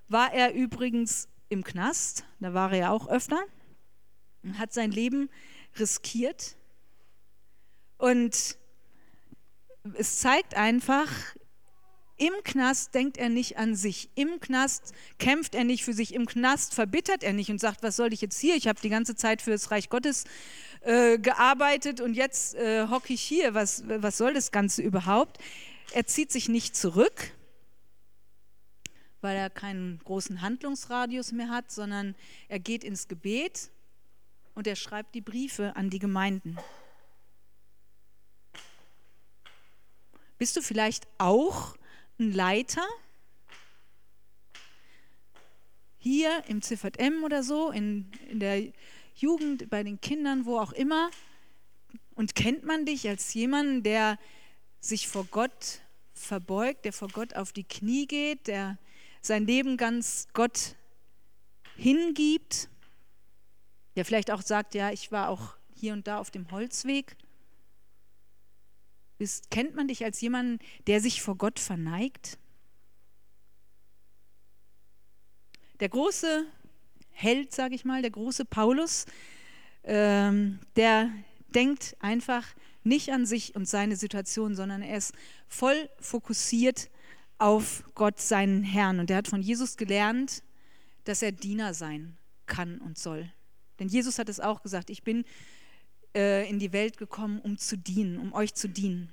war 0.09 0.35
er 0.35 0.53
übrigens 0.53 1.31
im 1.49 1.65
Knast, 1.65 2.27
da 2.39 2.53
war 2.53 2.71
er 2.73 2.79
ja 2.79 2.91
auch 2.91 3.09
öfter, 3.09 3.43
und 4.43 4.59
hat 4.59 4.75
sein 4.75 4.91
Leben 4.91 5.31
riskiert. 5.79 6.55
Und 7.97 8.59
es 9.95 10.19
zeigt 10.19 10.57
einfach, 10.57 11.09
im 12.17 12.33
Knast 12.45 12.95
denkt 12.95 13.17
er 13.17 13.29
nicht 13.29 13.59
an 13.59 13.75
sich. 13.75 14.09
Im 14.15 14.39
Knast 14.39 14.93
kämpft 15.19 15.55
er 15.55 15.65
nicht 15.65 15.85
für 15.85 15.93
sich. 15.93 16.15
Im 16.15 16.27
Knast 16.27 16.73
verbittert 16.75 17.25
er 17.25 17.33
nicht 17.33 17.51
und 17.51 17.61
sagt, 17.61 17.83
was 17.83 17.97
soll 17.97 18.13
ich 18.13 18.21
jetzt 18.21 18.39
hier? 18.39 18.55
Ich 18.55 18.69
habe 18.69 18.81
die 18.81 18.91
ganze 18.91 19.17
Zeit 19.17 19.43
für 19.43 19.51
das 19.51 19.71
Reich 19.71 19.89
Gottes 19.89 20.25
äh, 20.83 21.19
gearbeitet 21.19 22.01
und 22.01 22.15
jetzt 22.15 22.55
äh, 22.55 22.87
hocke 22.89 23.13
ich 23.13 23.23
hier. 23.23 23.55
Was, 23.55 23.83
was 23.89 24.19
soll 24.19 24.35
das 24.35 24.53
Ganze 24.53 24.83
überhaupt? 24.83 25.39
Er 25.95 26.07
zieht 26.07 26.31
sich 26.31 26.49
nicht 26.49 26.77
zurück, 26.77 27.33
weil 29.21 29.37
er 29.37 29.51
keinen 29.51 29.99
großen 30.05 30.43
Handlungsradius 30.43 31.33
mehr 31.33 31.49
hat, 31.49 31.73
sondern 31.73 32.15
er 32.49 32.61
geht 32.61 32.85
ins 32.85 33.09
Gebet 33.09 33.71
und 34.55 34.67
er 34.67 34.77
schreibt 34.77 35.15
die 35.15 35.21
Briefe 35.21 35.75
an 35.75 35.91
die 35.91 35.99
Gemeinden. 35.99 36.57
Bist 40.43 40.57
du 40.57 40.61
vielleicht 40.61 41.07
auch 41.19 41.77
ein 42.19 42.33
Leiter? 42.33 42.85
Hier 45.99 46.43
im 46.49 46.63
ZVM 46.63 47.23
oder 47.23 47.45
so, 47.45 47.71
in, 47.71 48.11
in 48.29 48.41
der 48.41 48.73
Jugend, 49.15 49.71
bei 49.71 49.85
den 49.85 50.01
Kindern, 50.01 50.45
wo 50.45 50.59
auch 50.59 50.73
immer. 50.73 51.13
Und 52.17 52.35
kennt 52.35 52.65
man 52.65 52.87
dich 52.87 53.09
als 53.09 53.33
jemanden, 53.35 53.85
der 53.85 54.19
sich 54.81 55.07
vor 55.07 55.27
Gott 55.31 55.81
verbeugt, 56.13 56.87
der 56.87 56.93
vor 56.93 57.07
Gott 57.07 57.37
auf 57.37 57.53
die 57.53 57.63
Knie 57.63 58.09
geht, 58.09 58.49
der 58.49 58.79
sein 59.21 59.47
Leben 59.47 59.77
ganz 59.77 60.27
Gott 60.33 60.75
hingibt, 61.77 62.69
der 63.95 64.05
vielleicht 64.05 64.33
auch 64.33 64.43
sagt, 64.43 64.75
ja, 64.75 64.91
ich 64.91 65.13
war 65.13 65.29
auch 65.29 65.55
hier 65.77 65.93
und 65.93 66.09
da 66.09 66.19
auf 66.19 66.33
dem 66.33 66.51
Holzweg. 66.51 67.17
Ist, 69.23 69.53
kennt 69.53 69.77
man 69.77 69.87
dich 69.87 70.05
als 70.05 70.21
jemanden, 70.21 70.59
der 70.89 71.01
sich 71.01 71.23
vor 71.23 71.37
Gott 71.37 71.61
verneigt? 71.61 72.39
Der 75.79 75.89
große 75.89 76.45
Held, 77.11 77.53
sage 77.53 77.77
ich 77.77 77.85
mal, 77.85 78.03
der 78.03 78.11
große 78.11 78.45
Paulus, 78.45 79.07
ähm, 79.85 80.59
der 80.75 81.13
denkt 81.55 81.97
einfach 82.01 82.49
nicht 82.83 83.11
an 83.11 83.25
sich 83.25 83.55
und 83.55 83.69
seine 83.69 83.95
Situation, 83.95 84.57
sondern 84.57 84.83
er 84.83 84.97
ist 84.97 85.15
voll 85.47 85.89
fokussiert 86.01 86.91
auf 87.39 87.85
Gott, 87.95 88.21
seinen 88.21 88.65
Herrn. 88.65 88.99
Und 88.99 89.09
er 89.09 89.19
hat 89.19 89.29
von 89.29 89.41
Jesus 89.41 89.77
gelernt, 89.77 90.43
dass 91.05 91.23
er 91.23 91.31
Diener 91.31 91.75
sein 91.75 92.17
kann 92.47 92.79
und 92.79 92.99
soll. 92.99 93.33
Denn 93.79 93.87
Jesus 93.87 94.19
hat 94.19 94.29
es 94.29 94.41
auch 94.41 94.63
gesagt, 94.63 94.91
ich 94.91 95.05
bin 95.05 95.25
äh, 96.15 96.49
in 96.49 96.59
die 96.59 96.73
Welt 96.73 96.97
gekommen, 96.97 97.41
um 97.41 97.59
zu 97.59 97.77
dienen, 97.77 98.19
um 98.19 98.33
euch 98.33 98.55
zu 98.55 98.69
dienen. 98.69 99.13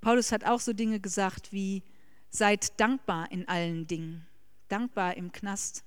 Paulus 0.00 0.32
hat 0.32 0.44
auch 0.44 0.60
so 0.60 0.72
Dinge 0.72 1.00
gesagt 1.00 1.52
wie, 1.52 1.82
seid 2.30 2.78
dankbar 2.78 3.30
in 3.32 3.48
allen 3.48 3.86
Dingen 3.86 4.26
dankbar 4.68 5.16
im 5.16 5.32
Knast. 5.32 5.84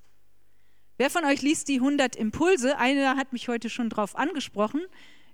Wer 0.97 1.09
von 1.09 1.25
euch 1.25 1.41
liest 1.41 1.67
die 1.67 1.75
100 1.75 2.15
Impulse? 2.15 2.77
Einer 2.77 3.17
hat 3.17 3.33
mich 3.33 3.49
heute 3.49 3.69
schon 3.69 3.89
drauf 3.89 4.15
angesprochen. 4.15 4.81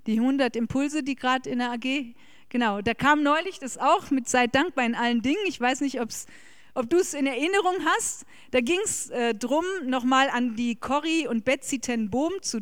Die 0.07 0.19
100 0.19 0.55
Impulse, 0.55 1.03
die 1.03 1.15
gerade 1.15 1.49
in 1.49 1.59
der 1.59 1.71
AG, 1.71 2.15
genau, 2.49 2.81
da 2.81 2.93
kam 2.93 3.23
neulich 3.23 3.59
das 3.59 3.77
auch 3.77 4.09
mit 4.11 4.27
sei 4.27 4.47
dankbar 4.47 4.85
in 4.85 4.95
allen 4.95 5.21
Dingen. 5.21 5.45
Ich 5.47 5.61
weiß 5.61 5.81
nicht, 5.81 6.01
ob's, 6.01 6.25
ob 6.73 6.89
du 6.89 6.97
es 6.97 7.13
in 7.13 7.27
Erinnerung 7.27 7.75
hast. 7.85 8.25
Da 8.51 8.61
ging 8.61 8.79
es 8.83 9.09
äh, 9.09 9.33
darum, 9.33 9.65
nochmal 9.85 10.29
an 10.29 10.55
die 10.55 10.75
Corrie 10.75 11.27
und 11.27 11.45
Betsy 11.45 11.79
ten 11.79 12.09
Bohm 12.09 12.33
zu 12.41 12.61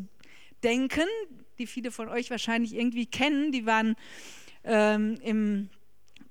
denken, 0.64 1.08
die 1.58 1.68
viele 1.68 1.92
von 1.92 2.10
euch 2.10 2.30
wahrscheinlich 2.30 2.76
irgendwie 2.76 3.06
kennen. 3.06 3.52
Die 3.52 3.66
waren 3.66 3.96
ähm, 4.64 5.18
im 5.22 5.70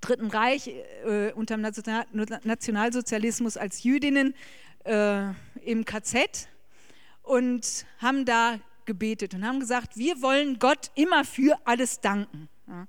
Dritten 0.00 0.28
Reich 0.28 0.68
äh, 1.04 1.32
unter 1.32 1.56
dem 1.56 1.62
Nationalsozialismus 1.62 3.56
als 3.56 3.82
Jüdinnen 3.82 4.34
äh, 4.84 5.30
im 5.64 5.84
KZ 5.84 6.48
und 7.22 7.84
haben 7.98 8.24
da 8.24 8.58
gebetet 8.86 9.34
und 9.34 9.46
haben 9.46 9.60
gesagt, 9.60 9.96
wir 9.96 10.22
wollen 10.22 10.58
Gott 10.58 10.90
immer 10.94 11.24
für 11.24 11.58
alles 11.64 12.00
danken. 12.00 12.48
Ja. 12.66 12.86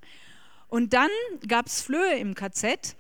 Und 0.69 0.93
dann 0.93 1.09
gab 1.47 1.67
es 1.67 1.81
Flöhe 1.81 2.17
im 2.17 2.33
KZ 2.33 2.95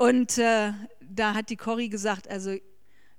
und 0.00 0.38
äh, 0.38 0.72
da 1.02 1.34
hat 1.34 1.50
die 1.50 1.58
Corrie 1.58 1.90
gesagt, 1.90 2.26
also 2.26 2.56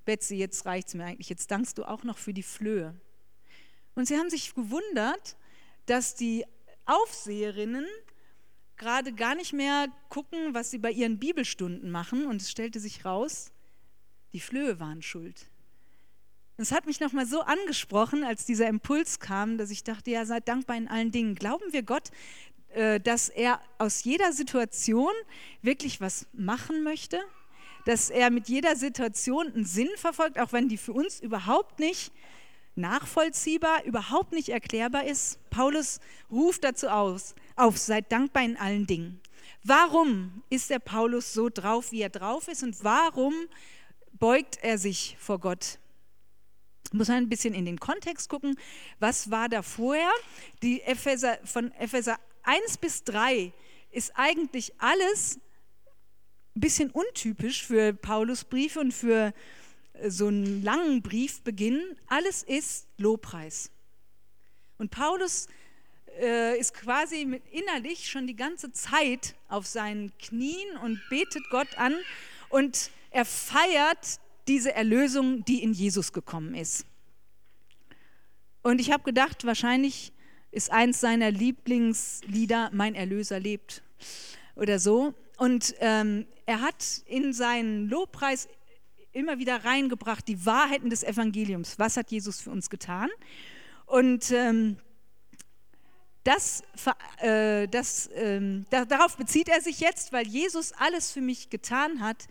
Betsy, 0.03 0.37
jetzt 0.37 0.65
reicht 0.65 0.87
es 0.87 0.95
mir 0.95 1.05
eigentlich, 1.05 1.29
jetzt 1.29 1.51
dankst 1.51 1.77
du 1.77 1.83
auch 1.83 2.03
noch 2.03 2.17
für 2.17 2.33
die 2.33 2.41
Flöhe. 2.41 2.99
Und 3.93 4.07
sie 4.07 4.17
haben 4.17 4.31
sich 4.31 4.55
gewundert, 4.55 5.37
dass 5.85 6.15
die 6.15 6.43
Aufseherinnen 6.87 7.85
gerade 8.77 9.13
gar 9.13 9.35
nicht 9.35 9.53
mehr 9.53 9.89
gucken, 10.09 10.55
was 10.55 10.71
sie 10.71 10.79
bei 10.79 10.89
ihren 10.89 11.19
Bibelstunden 11.19 11.91
machen. 11.91 12.25
Und 12.25 12.41
es 12.41 12.49
stellte 12.49 12.79
sich 12.79 13.05
raus, 13.05 13.51
die 14.33 14.39
Flöhe 14.39 14.79
waren 14.79 15.03
schuld. 15.03 15.51
Und 16.57 16.63
es 16.63 16.71
hat 16.71 16.87
mich 16.87 16.99
nochmal 16.99 17.27
so 17.27 17.41
angesprochen, 17.41 18.23
als 18.23 18.47
dieser 18.47 18.67
Impuls 18.67 19.19
kam, 19.19 19.59
dass 19.59 19.69
ich 19.69 19.83
dachte, 19.83 20.09
ja, 20.09 20.25
seid 20.25 20.47
dankbar 20.47 20.77
in 20.77 20.87
allen 20.87 21.11
Dingen. 21.11 21.35
Glauben 21.35 21.73
wir 21.73 21.83
Gott, 21.83 22.09
dass 23.03 23.29
er 23.29 23.59
aus 23.77 24.03
jeder 24.03 24.31
Situation 24.33 25.11
wirklich 25.61 26.01
was 26.01 26.27
machen 26.33 26.83
möchte? 26.83 27.19
Dass 27.85 28.09
er 28.09 28.29
mit 28.29 28.47
jeder 28.47 28.75
Situation 28.75 29.51
einen 29.51 29.65
Sinn 29.65 29.89
verfolgt, 29.95 30.39
auch 30.39 30.53
wenn 30.53 30.69
die 30.69 30.77
für 30.77 30.93
uns 30.93 31.19
überhaupt 31.19 31.79
nicht 31.79 32.11
nachvollziehbar, 32.75 33.83
überhaupt 33.83 34.31
nicht 34.31 34.49
erklärbar 34.49 35.05
ist? 35.05 35.39
Paulus 35.49 35.99
ruft 36.31 36.63
dazu 36.63 36.87
aus, 36.89 37.35
auf, 37.55 37.77
seid 37.77 38.11
dankbar 38.11 38.43
in 38.43 38.57
allen 38.57 38.87
Dingen. 38.87 39.19
Warum 39.63 40.43
ist 40.49 40.69
der 40.69 40.79
Paulus 40.79 41.33
so 41.33 41.49
drauf, 41.49 41.91
wie 41.91 42.01
er 42.01 42.09
drauf 42.09 42.47
ist 42.47 42.63
und 42.63 42.83
warum 42.83 43.33
beugt 44.13 44.57
er 44.61 44.77
sich 44.77 45.15
vor 45.19 45.39
Gott? 45.39 45.77
Muss 46.93 47.07
man 47.07 47.17
ein 47.17 47.29
bisschen 47.29 47.53
in 47.53 47.65
den 47.65 47.79
Kontext 47.79 48.27
gucken. 48.27 48.57
Was 48.99 49.31
war 49.31 49.49
da 49.49 49.61
vorher? 49.61 50.11
Die 50.61 50.81
Epheser, 50.81 51.37
von 51.45 51.71
Epheser 51.73 52.17
1 52.43 52.77
bis 52.77 53.03
3 53.03 53.53
ist 53.91 54.11
eigentlich 54.15 54.73
alles 54.79 55.39
ein 56.55 56.61
bisschen 56.61 56.91
untypisch 56.91 57.65
für 57.65 57.93
Paulus 57.93 58.43
Briefe 58.43 58.79
und 58.79 58.93
für 58.93 59.33
äh, 59.93 60.09
so 60.09 60.27
einen 60.27 60.63
langen 60.63 61.01
Briefbeginn. 61.01 61.97
Alles 62.07 62.43
ist 62.43 62.87
Lobpreis. 62.97 63.71
Und 64.77 64.91
Paulus 64.91 65.47
äh, 66.19 66.59
ist 66.59 66.73
quasi 66.73 67.41
innerlich 67.51 68.09
schon 68.09 68.27
die 68.27 68.35
ganze 68.35 68.71
Zeit 68.71 69.35
auf 69.47 69.67
seinen 69.67 70.11
Knien 70.17 70.77
und 70.83 71.01
betet 71.09 71.43
Gott 71.49 71.77
an 71.77 71.95
und 72.49 72.91
er 73.11 73.25
feiert 73.25 74.19
diese 74.47 74.73
Erlösung, 74.73 75.45
die 75.45 75.63
in 75.63 75.73
Jesus 75.73 76.11
gekommen 76.11 76.55
ist. 76.55 76.85
Und 78.63 78.79
ich 78.79 78.91
habe 78.91 79.03
gedacht, 79.03 79.45
wahrscheinlich 79.45 80.11
ist 80.51 80.71
eins 80.71 80.99
seiner 80.99 81.31
Lieblingslieder 81.31 82.69
Mein 82.73 82.95
Erlöser 82.95 83.39
lebt 83.39 83.83
oder 84.55 84.79
so. 84.79 85.13
Und 85.37 85.73
ähm, 85.79 86.27
er 86.45 86.61
hat 86.61 87.01
in 87.05 87.33
seinen 87.33 87.87
Lobpreis 87.87 88.47
immer 89.13 89.39
wieder 89.39 89.65
reingebracht 89.65 90.27
die 90.27 90.45
Wahrheiten 90.45 90.89
des 90.89 91.03
Evangeliums. 91.03 91.79
Was 91.79 91.97
hat 91.97 92.11
Jesus 92.11 92.41
für 92.41 92.51
uns 92.51 92.69
getan? 92.69 93.09
Und 93.85 94.31
ähm, 94.31 94.77
das, 96.23 96.63
äh, 97.17 97.67
das, 97.67 98.07
äh, 98.07 98.61
darauf 98.69 99.17
bezieht 99.17 99.49
er 99.49 99.61
sich 99.61 99.79
jetzt, 99.79 100.13
weil 100.13 100.27
Jesus 100.27 100.71
alles 100.73 101.11
für 101.11 101.21
mich 101.21 101.49
getan 101.49 102.01
hat. 102.01 102.27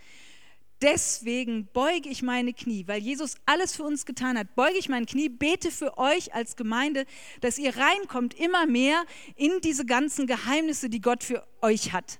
Deswegen 0.83 1.67
beuge 1.67 2.09
ich 2.09 2.23
meine 2.23 2.55
Knie, 2.55 2.89
weil 2.89 3.03
Jesus 3.03 3.35
alles 3.45 3.77
für 3.77 3.83
uns 3.83 4.07
getan 4.07 4.39
hat. 4.39 4.55
Beuge 4.55 4.79
ich 4.79 4.89
mein 4.89 5.05
Knie, 5.05 5.29
bete 5.29 5.71
für 5.71 5.99
euch 5.99 6.35
als 6.35 6.57
Gemeinde, 6.57 7.05
dass 7.43 7.59
ihr 7.59 7.77
reinkommt 7.77 8.33
immer 8.33 8.67
mehr 8.67 9.05
in 9.37 9.61
diese 9.63 9.85
ganzen 9.85 10.27
Geheimnisse, 10.27 10.89
die 10.89 11.03
Gott 11.03 11.23
für 11.23 11.47
euch 11.61 11.93
hat. 11.93 12.19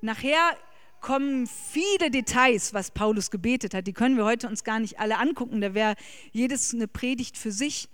Nachher 0.00 0.56
kommen 1.00 1.46
viele 1.46 2.10
Details, 2.10 2.72
was 2.72 2.90
Paulus 2.90 3.30
gebetet 3.30 3.74
hat. 3.74 3.86
Die 3.86 3.92
können 3.92 4.16
wir 4.16 4.24
heute 4.24 4.48
uns 4.48 4.64
gar 4.64 4.80
nicht 4.80 4.98
alle 4.98 5.18
angucken. 5.18 5.60
Da 5.60 5.74
wäre 5.74 5.96
jedes 6.32 6.72
eine 6.72 6.88
Predigt 6.88 7.36
für 7.36 7.52
sich. 7.52 7.88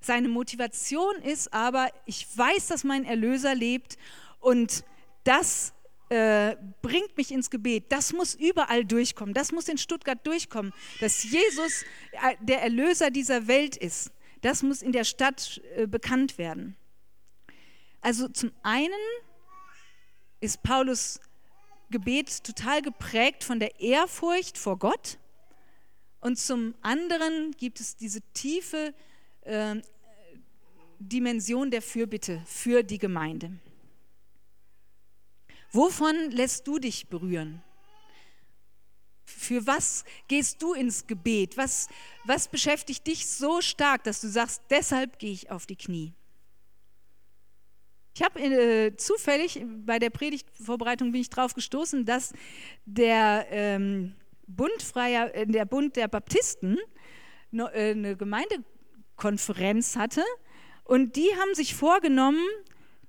Seine 0.00 0.28
Motivation 0.28 1.14
ist 1.22 1.52
aber, 1.52 1.88
ich 2.06 2.26
weiß, 2.36 2.66
dass 2.66 2.82
mein 2.82 3.04
Erlöser 3.04 3.54
lebt 3.54 3.98
und 4.40 4.84
das 5.22 5.72
äh, 6.12 6.58
bringt 6.82 7.16
mich 7.16 7.30
ins 7.30 7.48
Gebet. 7.48 7.90
Das 7.90 8.12
muss 8.12 8.34
überall 8.34 8.84
durchkommen. 8.84 9.32
Das 9.32 9.50
muss 9.50 9.66
in 9.68 9.78
Stuttgart 9.78 10.18
durchkommen, 10.26 10.74
dass 11.00 11.22
Jesus 11.22 11.84
äh, 12.12 12.36
der 12.42 12.60
Erlöser 12.60 13.10
dieser 13.10 13.46
Welt 13.46 13.78
ist. 13.78 14.10
Das 14.42 14.62
muss 14.62 14.82
in 14.82 14.92
der 14.92 15.04
Stadt 15.04 15.62
äh, 15.74 15.86
bekannt 15.86 16.36
werden. 16.36 16.76
Also 18.02 18.28
zum 18.28 18.52
einen 18.62 18.92
ist 20.40 20.62
Paulus 20.62 21.18
Gebet 21.90 22.44
total 22.44 22.82
geprägt 22.82 23.42
von 23.42 23.58
der 23.58 23.80
Ehrfurcht 23.80 24.58
vor 24.58 24.78
Gott 24.78 25.18
und 26.20 26.38
zum 26.38 26.74
anderen 26.82 27.52
gibt 27.52 27.80
es 27.80 27.96
diese 27.96 28.20
tiefe 28.34 28.92
äh, 29.42 29.76
Dimension 30.98 31.70
der 31.70 31.80
Fürbitte 31.80 32.42
für 32.44 32.82
die 32.82 32.98
Gemeinde. 32.98 33.58
Wovon 35.72 36.30
lässt 36.30 36.66
du 36.66 36.78
dich 36.78 37.08
berühren? 37.08 37.62
Für 39.24 39.66
was 39.66 40.04
gehst 40.28 40.62
du 40.62 40.74
ins 40.74 41.06
Gebet? 41.06 41.56
Was, 41.56 41.88
was 42.24 42.48
beschäftigt 42.48 43.06
dich 43.06 43.26
so 43.26 43.60
stark, 43.62 44.04
dass 44.04 44.20
du 44.20 44.28
sagst, 44.28 44.62
deshalb 44.68 45.18
gehe 45.18 45.32
ich 45.32 45.50
auf 45.50 45.66
die 45.66 45.76
Knie? 45.76 46.12
Ich 48.14 48.22
habe 48.22 48.40
äh, 48.40 48.96
zufällig 48.96 49.64
bei 49.86 49.98
der 49.98 50.10
Predigtvorbereitung 50.10 51.12
bin 51.12 51.22
ich 51.22 51.30
darauf 51.30 51.54
gestoßen, 51.54 52.04
dass 52.04 52.34
der 52.84 53.46
ähm, 53.50 54.14
Bund 54.46 54.92
äh, 54.94 55.46
der 55.46 55.64
Bund 55.64 55.96
der 55.96 56.08
Baptisten 56.08 56.78
no, 57.50 57.68
äh, 57.68 57.92
eine 57.92 58.14
Gemeindekonferenz 58.16 59.96
hatte 59.96 60.22
und 60.84 61.16
die 61.16 61.28
haben 61.40 61.54
sich 61.54 61.74
vorgenommen, 61.74 62.44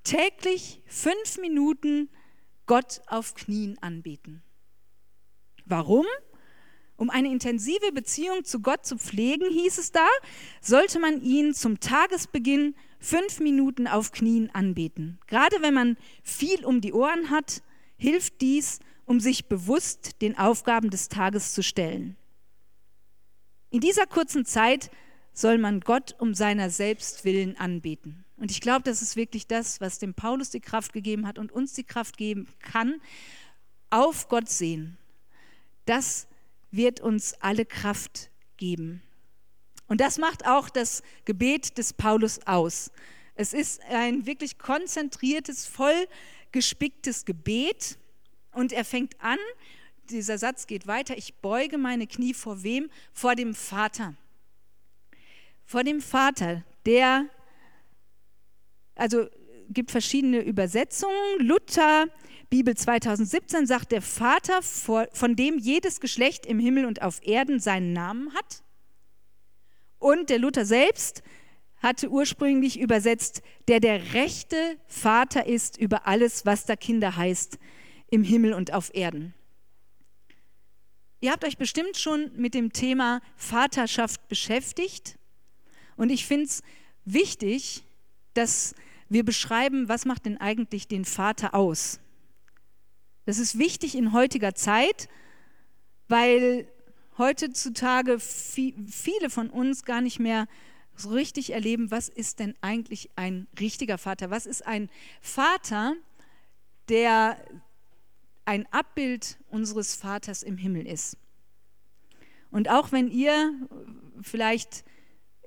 täglich 0.05 0.81
fünf 0.85 1.37
Minuten 1.37 2.09
Gott 2.65 3.01
auf 3.07 3.35
Knien 3.35 3.77
anbeten. 3.81 4.41
Warum? 5.65 6.05
Um 6.95 7.09
eine 7.09 7.29
intensive 7.29 7.91
Beziehung 7.91 8.43
zu 8.43 8.61
Gott 8.61 8.85
zu 8.85 8.97
pflegen, 8.97 9.49
hieß 9.49 9.77
es 9.77 9.91
da, 9.91 10.07
sollte 10.61 10.99
man 10.99 11.21
ihn 11.21 11.53
zum 11.53 11.79
Tagesbeginn 11.79 12.75
fünf 12.99 13.39
Minuten 13.39 13.87
auf 13.87 14.11
Knien 14.11 14.49
anbeten. 14.53 15.19
Gerade 15.27 15.61
wenn 15.61 15.73
man 15.73 15.97
viel 16.23 16.63
um 16.63 16.81
die 16.81 16.93
Ohren 16.93 17.29
hat, 17.29 17.61
hilft 17.97 18.41
dies, 18.41 18.79
um 19.05 19.19
sich 19.19 19.47
bewusst 19.47 20.21
den 20.21 20.37
Aufgaben 20.37 20.89
des 20.89 21.09
Tages 21.09 21.53
zu 21.53 21.63
stellen. 21.63 22.15
In 23.69 23.81
dieser 23.81 24.05
kurzen 24.05 24.45
Zeit 24.45 24.91
soll 25.33 25.57
man 25.57 25.81
Gott 25.81 26.15
um 26.19 26.33
seiner 26.33 26.69
selbst 26.69 27.25
willen 27.25 27.57
anbeten. 27.57 28.22
Und 28.37 28.51
ich 28.51 28.61
glaube, 28.61 28.83
das 28.83 29.01
ist 29.01 29.15
wirklich 29.15 29.47
das, 29.47 29.79
was 29.79 29.99
dem 29.99 30.13
Paulus 30.13 30.49
die 30.49 30.59
Kraft 30.59 30.93
gegeben 30.93 31.27
hat 31.27 31.37
und 31.37 31.51
uns 31.51 31.73
die 31.73 31.83
Kraft 31.83 32.17
geben 32.17 32.47
kann, 32.59 33.01
auf 33.89 34.27
Gott 34.27 34.49
sehen. 34.49 34.97
Das 35.85 36.27
wird 36.71 36.99
uns 36.99 37.35
alle 37.41 37.65
Kraft 37.65 38.29
geben. 38.57 39.01
Und 39.87 40.01
das 40.01 40.17
macht 40.17 40.47
auch 40.47 40.69
das 40.69 41.03
Gebet 41.25 41.77
des 41.77 41.93
Paulus 41.93 42.39
aus. 42.47 42.91
Es 43.35 43.53
ist 43.53 43.81
ein 43.83 44.25
wirklich 44.25 44.57
konzentriertes, 44.57 45.65
voll 45.65 46.07
gespicktes 46.51 47.25
Gebet. 47.25 47.97
Und 48.51 48.71
er 48.71 48.85
fängt 48.85 49.19
an, 49.21 49.37
dieser 50.09 50.37
Satz 50.37 50.67
geht 50.67 50.87
weiter, 50.87 51.17
ich 51.17 51.35
beuge 51.35 51.77
meine 51.77 52.07
Knie 52.07 52.33
vor 52.33 52.63
wem? 52.63 52.89
Vor 53.13 53.35
dem 53.35 53.53
Vater 53.53 54.15
vor 55.65 55.83
dem 55.83 56.01
Vater, 56.01 56.63
der, 56.85 57.25
also 58.95 59.27
gibt 59.69 59.91
verschiedene 59.91 60.41
Übersetzungen. 60.41 61.39
Luther, 61.39 62.07
Bibel 62.49 62.75
2017, 62.75 63.65
sagt 63.65 63.91
der 63.91 64.01
Vater, 64.01 64.61
von 64.61 65.35
dem 65.35 65.57
jedes 65.57 65.99
Geschlecht 65.99 66.45
im 66.45 66.59
Himmel 66.59 66.85
und 66.85 67.01
auf 67.01 67.25
Erden 67.25 67.59
seinen 67.59 67.93
Namen 67.93 68.33
hat. 68.33 68.63
Und 69.99 70.29
der 70.29 70.39
Luther 70.39 70.65
selbst 70.65 71.23
hatte 71.77 72.09
ursprünglich 72.09 72.79
übersetzt, 72.79 73.41
der 73.67 73.79
der 73.79 74.13
rechte 74.13 74.77
Vater 74.87 75.45
ist 75.47 75.77
über 75.77 76.07
alles, 76.07 76.45
was 76.45 76.65
da 76.65 76.75
Kinder 76.75 77.15
heißt, 77.15 77.57
im 78.09 78.23
Himmel 78.23 78.53
und 78.53 78.73
auf 78.73 78.93
Erden. 78.93 79.33
Ihr 81.19 81.31
habt 81.31 81.45
euch 81.45 81.57
bestimmt 81.57 81.97
schon 81.97 82.31
mit 82.35 82.53
dem 82.53 82.73
Thema 82.73 83.21
Vaterschaft 83.37 84.27
beschäftigt. 84.27 85.17
Und 85.95 86.09
ich 86.09 86.25
finde 86.25 86.45
es 86.45 86.63
wichtig, 87.05 87.83
dass 88.33 88.75
wir 89.09 89.23
beschreiben, 89.23 89.89
was 89.89 90.05
macht 90.05 90.25
denn 90.25 90.37
eigentlich 90.37 90.87
den 90.87 91.05
Vater 91.05 91.53
aus. 91.53 91.99
Das 93.25 93.37
ist 93.37 93.57
wichtig 93.57 93.95
in 93.95 94.11
heutiger 94.11 94.55
Zeit, 94.55 95.07
weil 96.07 96.67
heutzutage 97.17 98.19
viele 98.19 99.29
von 99.29 99.49
uns 99.49 99.85
gar 99.85 100.01
nicht 100.01 100.19
mehr 100.19 100.47
so 100.95 101.09
richtig 101.09 101.51
erleben, 101.51 101.91
was 101.91 102.09
ist 102.09 102.39
denn 102.39 102.55
eigentlich 102.61 103.09
ein 103.15 103.47
richtiger 103.59 103.97
Vater? 103.97 104.29
Was 104.29 104.45
ist 104.45 104.65
ein 104.65 104.89
Vater, 105.21 105.95
der 106.89 107.37
ein 108.45 108.67
Abbild 108.71 109.37
unseres 109.49 109.95
Vaters 109.95 110.43
im 110.43 110.57
Himmel 110.57 110.85
ist? 110.85 111.17
Und 112.51 112.69
auch 112.69 112.91
wenn 112.91 113.09
ihr 113.09 113.53
vielleicht 114.21 114.85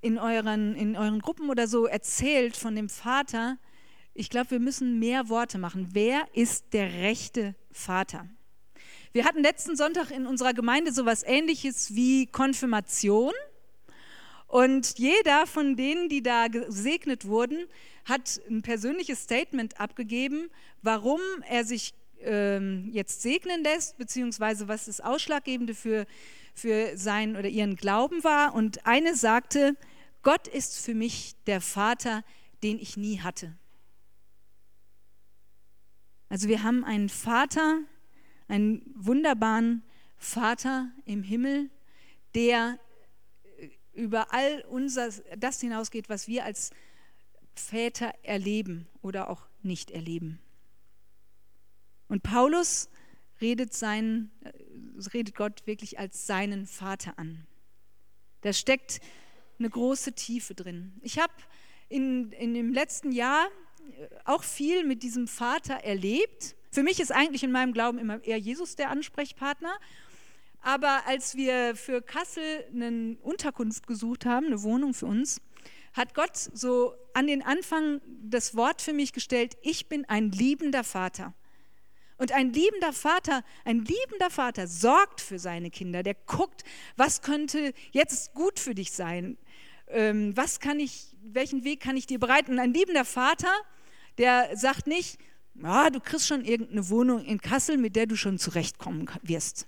in 0.03 0.19
euren, 0.19 0.75
in 0.75 0.97
euren 0.97 1.21
Gruppen 1.21 1.51
oder 1.51 1.67
so 1.69 1.87
erzählt 1.87 2.57
von 2.57 2.75
dem 2.75 2.89
Vater, 2.89 3.59
ich 4.15 4.31
glaube, 4.31 4.53
wir 4.53 4.61
müssen 4.61 4.99
mehr 4.99 5.29
Worte 5.29 5.59
machen. 5.59 5.89
Wer 5.93 6.27
ist 6.33 6.73
der 6.73 6.91
rechte 6.93 7.55
Vater? 7.71 8.27
Wir 9.13 9.25
hatten 9.25 9.43
letzten 9.43 9.77
Sonntag 9.77 10.11
in 10.11 10.27
unserer 10.27 10.55
Gemeinde 10.55 10.93
so 10.93 11.03
etwas 11.03 11.23
ähnliches 11.23 11.95
wie 11.95 12.27
Konfirmation. 12.27 13.33
Und 14.47 14.99
jeder 14.99 15.47
von 15.47 15.77
denen, 15.77 16.09
die 16.09 16.23
da 16.23 16.49
gesegnet 16.49 17.27
wurden, 17.27 17.67
hat 18.05 18.41
ein 18.49 18.63
persönliches 18.63 19.23
Statement 19.23 19.81
abgegeben, 19.81 20.51
warum 20.83 21.21
er 21.49 21.65
sich 21.65 21.95
ähm, 22.21 22.89
jetzt 22.93 23.23
segnen 23.23 23.63
lässt, 23.63 23.99
beziehungsweise 23.99 24.69
was 24.69 24.87
das 24.87 25.01
Ausschlaggebende 25.01 25.75
für 25.75 26.07
für 26.57 26.97
seinen 26.97 27.37
oder 27.37 27.49
ihren 27.49 27.77
Glauben 27.77 28.25
war. 28.25 28.55
Und 28.55 28.87
eine 28.87 29.15
sagte, 29.15 29.77
Gott 30.23 30.49
ist 30.49 30.79
für 30.79 30.95
mich 30.95 31.37
der 31.47 31.61
Vater, 31.61 32.25
den 32.63 32.79
ich 32.79 32.97
nie 32.97 33.21
hatte. 33.21 33.55
Also 36.29 36.49
wir 36.49 36.63
haben 36.63 36.83
einen 36.85 37.11
Vater, 37.11 37.81
einen 38.49 38.83
wunderbaren 38.97 39.85
Vater 40.17 40.91
im 41.05 41.23
Himmel, 41.23 41.71
der 42.35 42.81
über 43.93 44.33
all 44.33 44.65
unser, 44.69 45.11
das 45.37 45.61
hinausgeht, 45.61 46.09
was 46.09 46.27
wir 46.27 46.45
als 46.45 46.71
Väter 47.55 48.13
erleben 48.23 48.89
oder 49.03 49.31
auch 49.31 49.47
nicht 49.63 49.91
erleben. 49.91 50.41
Und 52.09 52.23
Paulus 52.23 52.89
redet, 53.41 53.75
seinen, 53.75 54.31
äh, 54.43 55.09
redet 55.13 55.35
Gott 55.35 55.67
wirklich 55.67 55.99
als 55.99 56.27
seinen 56.27 56.67
Vater 56.67 57.19
an. 57.19 57.47
Da 58.43 58.53
steckt 58.53 59.01
eine 59.59 59.71
große 59.71 60.13
Tiefe 60.13 60.55
drin. 60.55 60.93
Ich 61.03 61.19
habe 61.19 61.33
in, 61.89 62.33
in 62.33 62.55
dem 62.55 62.73
letzten 62.73 63.13
Jahr 63.13 63.47
äh, 63.99 64.09
auch 64.25 64.43
viel 64.43 64.85
mit 64.85 65.03
diesem 65.03 65.29
Vater 65.29 65.75
erlebt. 65.75 66.57
Für 66.71 66.83
mich 66.83 67.01
ist 67.01 67.13
eigentlich 67.13 67.43
in 67.43 67.53
meinem 67.53 67.73
Glauben 67.73 67.99
immer 67.99 68.23
eher 68.25 68.39
Jesus 68.39 68.77
der 68.77 68.91
Ansprechpartner. 68.91 69.77
Aber 70.61 71.07
als 71.07 71.37
wir 71.37 71.77
für 71.77 72.03
Kassel 72.03 72.65
eine 72.75 73.17
Unterkunft 73.23 73.87
gesucht 73.87 74.27
haben, 74.27 74.47
eine 74.47 74.63
Wohnung 74.63 74.95
für 74.95 75.07
uns, 75.07 75.41
hat 75.93 76.15
Gott 76.15 76.37
so 76.37 76.93
an 77.15 77.27
den 77.27 77.43
Anfang 77.43 78.01
das 78.23 78.55
Wort 78.55 78.83
für 78.83 78.93
mich 78.93 79.13
gestellt, 79.13 79.57
ich 79.63 79.89
bin 79.89 80.05
ein 80.07 80.31
liebender 80.31 80.85
Vater. 80.85 81.35
Und 82.19 82.33
ein 82.33 82.53
liebender 82.53 82.93
Vater, 82.93 83.43
ein 83.65 83.81
liebender 83.81 84.31
Vater 84.31 84.67
sorgt 84.67 85.21
für 85.21 85.39
seine 85.39 85.71
Kinder. 85.71 86.03
Der 86.03 86.15
guckt, 86.15 86.65
was 86.97 87.21
könnte 87.21 87.75
jetzt 87.93 88.33
gut 88.35 88.59
für 88.59 88.75
dich 88.75 88.93
sein? 88.93 89.37
Ähm, 89.89 90.37
was 90.37 90.61
kann 90.61 90.81
ich, 90.81 91.15
welchen 91.23 91.65
Weg 91.65 91.81
kann 91.81 91.97
ich 91.97 92.07
dir 92.07 92.19
bereiten? 92.19 92.59
Ein 92.59 92.73
liebender 92.73 93.05
Vater, 93.05 93.53
der 94.19 94.57
sagt 94.57 94.87
nicht, 94.87 95.19
ah, 95.63 95.91
du 95.91 96.01
kriegst 96.01 96.27
schon 96.27 96.45
irgendeine 96.45 96.89
Wohnung 96.89 97.23
in 97.25 97.41
Kassel, 97.41 97.77
mit 97.77 97.97
der 97.97 98.07
du 98.07 98.17
schon 98.17 98.39
zurechtkommen 98.39 99.11
wirst. 99.23 99.67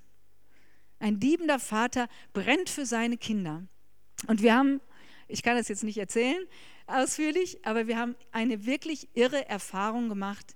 Ein 1.01 1.21
liebender 1.21 1.59
Vater 1.59 2.09
brennt 2.33 2.71
für 2.71 2.87
seine 2.87 3.19
Kinder. 3.19 3.65
Und 4.27 4.43
wir 4.43 4.55
haben, 4.55 4.81
ich 5.29 5.43
kann 5.43 5.57
das 5.57 5.69
jetzt 5.69 5.85
nicht 5.85 5.99
erzählen 5.99 6.45
ausführlich, 6.89 7.59
aber 7.65 7.87
wir 7.87 7.99
haben 7.99 8.17
eine 8.33 8.67
wirklich 8.67 9.09
irre 9.15 9.49
Erfahrung 9.49 10.09
gemacht 10.09 10.55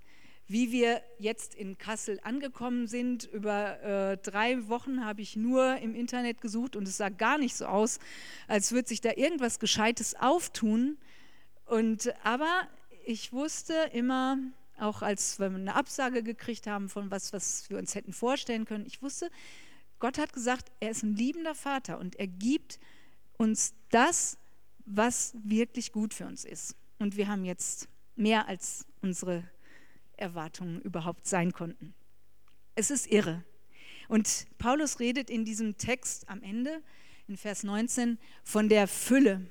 wie 0.52 0.70
wir 0.70 1.02
jetzt 1.18 1.54
in 1.54 1.78
Kassel 1.78 2.20
angekommen 2.22 2.86
sind. 2.86 3.24
Über 3.24 3.80
äh, 3.82 4.18
drei 4.18 4.68
Wochen 4.68 5.02
habe 5.02 5.22
ich 5.22 5.34
nur 5.34 5.78
im 5.78 5.94
Internet 5.94 6.42
gesucht 6.42 6.76
und 6.76 6.86
es 6.86 6.98
sah 6.98 7.08
gar 7.08 7.38
nicht 7.38 7.56
so 7.56 7.64
aus, 7.64 7.98
als 8.48 8.70
würde 8.70 8.88
sich 8.88 9.00
da 9.00 9.12
irgendwas 9.16 9.58
Gescheites 9.60 10.14
auftun. 10.14 10.98
Und, 11.64 12.12
aber 12.22 12.68
ich 13.06 13.32
wusste 13.32 13.72
immer, 13.94 14.36
auch 14.78 15.00
als 15.00 15.38
wir 15.38 15.46
eine 15.46 15.74
Absage 15.74 16.22
gekriegt 16.22 16.66
haben 16.66 16.90
von 16.90 17.10
was, 17.10 17.32
was 17.32 17.70
wir 17.70 17.78
uns 17.78 17.94
hätten 17.94 18.12
vorstellen 18.12 18.66
können, 18.66 18.84
ich 18.86 19.00
wusste, 19.00 19.30
Gott 20.00 20.18
hat 20.18 20.34
gesagt, 20.34 20.70
er 20.80 20.90
ist 20.90 21.02
ein 21.02 21.16
liebender 21.16 21.54
Vater 21.54 21.98
und 21.98 22.16
er 22.16 22.26
gibt 22.26 22.78
uns 23.38 23.72
das, 23.90 24.36
was 24.84 25.34
wirklich 25.44 25.92
gut 25.92 26.12
für 26.12 26.26
uns 26.26 26.44
ist. 26.44 26.76
Und 26.98 27.16
wir 27.16 27.28
haben 27.28 27.46
jetzt 27.46 27.88
mehr 28.16 28.48
als 28.48 28.84
unsere 29.00 29.44
Erwartungen 30.22 30.80
überhaupt 30.80 31.26
sein 31.26 31.52
konnten. 31.52 31.94
Es 32.74 32.90
ist 32.90 33.06
irre. 33.06 33.44
Und 34.08 34.46
Paulus 34.58 35.00
redet 35.00 35.28
in 35.28 35.44
diesem 35.44 35.76
Text 35.76 36.28
am 36.28 36.42
Ende, 36.42 36.82
in 37.28 37.36
Vers 37.36 37.62
19, 37.62 38.18
von 38.44 38.68
der 38.68 38.88
Fülle 38.88 39.46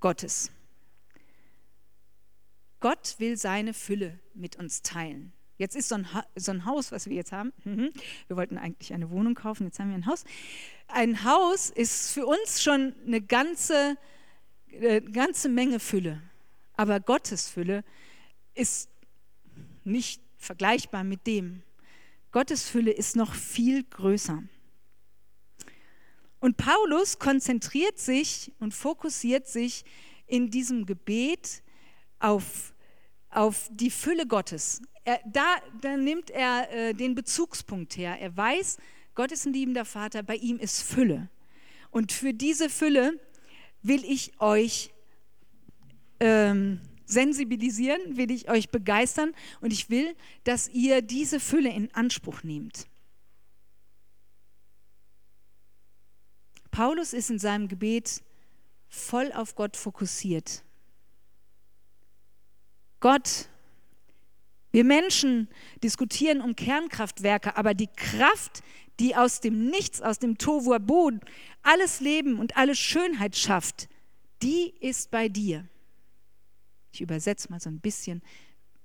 Gottes. 0.00 0.50
Gott 2.80 3.16
will 3.18 3.36
seine 3.36 3.74
Fülle 3.74 4.18
mit 4.34 4.56
uns 4.56 4.82
teilen. 4.82 5.32
Jetzt 5.56 5.76
ist 5.76 5.88
so 5.88 5.94
ein, 5.94 6.12
ha 6.12 6.26
so 6.34 6.50
ein 6.50 6.64
Haus, 6.64 6.90
was 6.90 7.06
wir 7.06 7.14
jetzt 7.14 7.32
haben. 7.32 7.52
Mhm. 7.64 7.92
Wir 8.26 8.36
wollten 8.36 8.58
eigentlich 8.58 8.92
eine 8.92 9.10
Wohnung 9.10 9.34
kaufen, 9.34 9.64
jetzt 9.66 9.78
haben 9.78 9.90
wir 9.90 9.96
ein 9.96 10.06
Haus. 10.06 10.24
Ein 10.88 11.24
Haus 11.24 11.70
ist 11.70 12.10
für 12.10 12.26
uns 12.26 12.62
schon 12.62 12.94
eine 13.06 13.20
ganze, 13.20 13.96
äh, 14.72 15.00
ganze 15.00 15.48
Menge 15.48 15.78
Fülle. 15.78 16.20
Aber 16.74 16.98
Gottes 16.98 17.48
Fülle 17.48 17.84
ist 18.54 18.91
nicht 19.84 20.22
vergleichbar 20.36 21.04
mit 21.04 21.26
dem. 21.26 21.62
Gottes 22.30 22.68
Fülle 22.68 22.90
ist 22.90 23.16
noch 23.16 23.34
viel 23.34 23.84
größer. 23.84 24.42
Und 26.40 26.56
Paulus 26.56 27.18
konzentriert 27.18 27.98
sich 27.98 28.52
und 28.58 28.74
fokussiert 28.74 29.46
sich 29.46 29.84
in 30.26 30.50
diesem 30.50 30.86
Gebet 30.86 31.62
auf, 32.18 32.74
auf 33.28 33.68
die 33.70 33.90
Fülle 33.90 34.26
Gottes. 34.26 34.82
Er, 35.04 35.20
da, 35.26 35.56
da 35.80 35.96
nimmt 35.96 36.30
er 36.30 36.70
äh, 36.72 36.94
den 36.94 37.14
Bezugspunkt 37.14 37.96
her. 37.96 38.18
Er 38.18 38.36
weiß, 38.36 38.78
Gott 39.14 39.30
ist 39.30 39.46
ein 39.46 39.52
liebender 39.52 39.84
Vater, 39.84 40.22
bei 40.22 40.36
ihm 40.36 40.58
ist 40.58 40.82
Fülle. 40.82 41.28
Und 41.90 42.12
für 42.12 42.32
diese 42.32 42.70
Fülle 42.70 43.20
will 43.82 44.04
ich 44.04 44.40
euch 44.40 44.90
ähm, 46.18 46.80
sensibilisieren, 47.12 48.16
will 48.16 48.30
ich 48.30 48.50
euch 48.50 48.70
begeistern 48.70 49.32
und 49.60 49.72
ich 49.72 49.90
will, 49.90 50.14
dass 50.44 50.68
ihr 50.68 51.02
diese 51.02 51.40
Fülle 51.40 51.70
in 51.70 51.92
Anspruch 51.94 52.42
nehmt. 52.42 52.86
Paulus 56.70 57.12
ist 57.12 57.30
in 57.30 57.38
seinem 57.38 57.68
Gebet 57.68 58.22
voll 58.88 59.30
auf 59.32 59.54
Gott 59.54 59.76
fokussiert. 59.76 60.64
Gott, 63.00 63.48
wir 64.70 64.84
Menschen 64.84 65.48
diskutieren 65.82 66.40
um 66.40 66.56
Kernkraftwerke, 66.56 67.56
aber 67.56 67.74
die 67.74 67.88
Kraft, 67.88 68.62
die 69.00 69.14
aus 69.14 69.40
dem 69.40 69.66
Nichts, 69.66 70.00
aus 70.00 70.18
dem 70.18 70.38
Tovu 70.38 70.72
Abod 70.72 71.14
alles 71.62 72.00
Leben 72.00 72.38
und 72.38 72.56
alle 72.56 72.74
Schönheit 72.74 73.36
schafft, 73.36 73.88
die 74.42 74.72
ist 74.80 75.10
bei 75.10 75.28
dir. 75.28 75.68
Ich 76.92 77.00
übersetze 77.00 77.50
mal 77.50 77.60
so 77.60 77.70
ein 77.70 77.80
bisschen, 77.80 78.22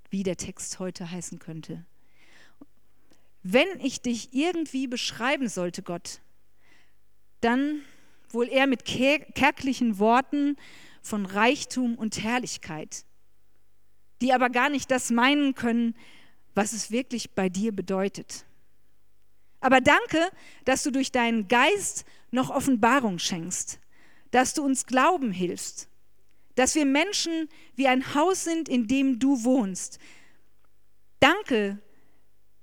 wie 0.09 0.23
der 0.23 0.37
Text 0.37 0.79
heute 0.79 1.11
heißen 1.11 1.39
könnte. 1.39 1.85
Wenn 3.43 3.67
ich 3.81 4.01
dich 4.01 4.33
irgendwie 4.33 4.87
beschreiben 4.87 5.49
sollte, 5.49 5.83
Gott, 5.83 6.21
dann 7.41 7.81
wohl 8.29 8.47
eher 8.47 8.67
mit 8.67 8.85
kärglichen 8.85 9.99
Worten 9.99 10.55
von 11.01 11.25
Reichtum 11.25 11.95
und 11.95 12.23
Herrlichkeit, 12.23 13.05
die 14.21 14.33
aber 14.33 14.49
gar 14.49 14.69
nicht 14.69 14.89
das 14.89 15.11
meinen 15.11 15.53
können, 15.53 15.93
was 16.55 16.73
es 16.73 16.91
wirklich 16.91 17.31
bei 17.31 17.49
dir 17.49 17.71
bedeutet. 17.71 18.45
Aber 19.59 19.81
danke, 19.81 20.29
dass 20.65 20.83
du 20.83 20.91
durch 20.91 21.11
deinen 21.11 21.47
Geist 21.47 22.05
noch 22.31 22.49
Offenbarung 22.49 23.19
schenkst, 23.19 23.79
dass 24.31 24.53
du 24.53 24.63
uns 24.63 24.85
Glauben 24.85 25.31
hilfst 25.31 25.89
dass 26.57 26.73
wir 26.73 26.85
Menschen 26.85 27.49
wie 27.75 27.87
ein 27.87 28.15
Haus 28.15 28.43
sind, 28.43 28.67
in 28.67 28.87
dem 28.87 29.19
du 29.19 29.43
wohnst. 29.43 29.99
Danke, 31.19 31.77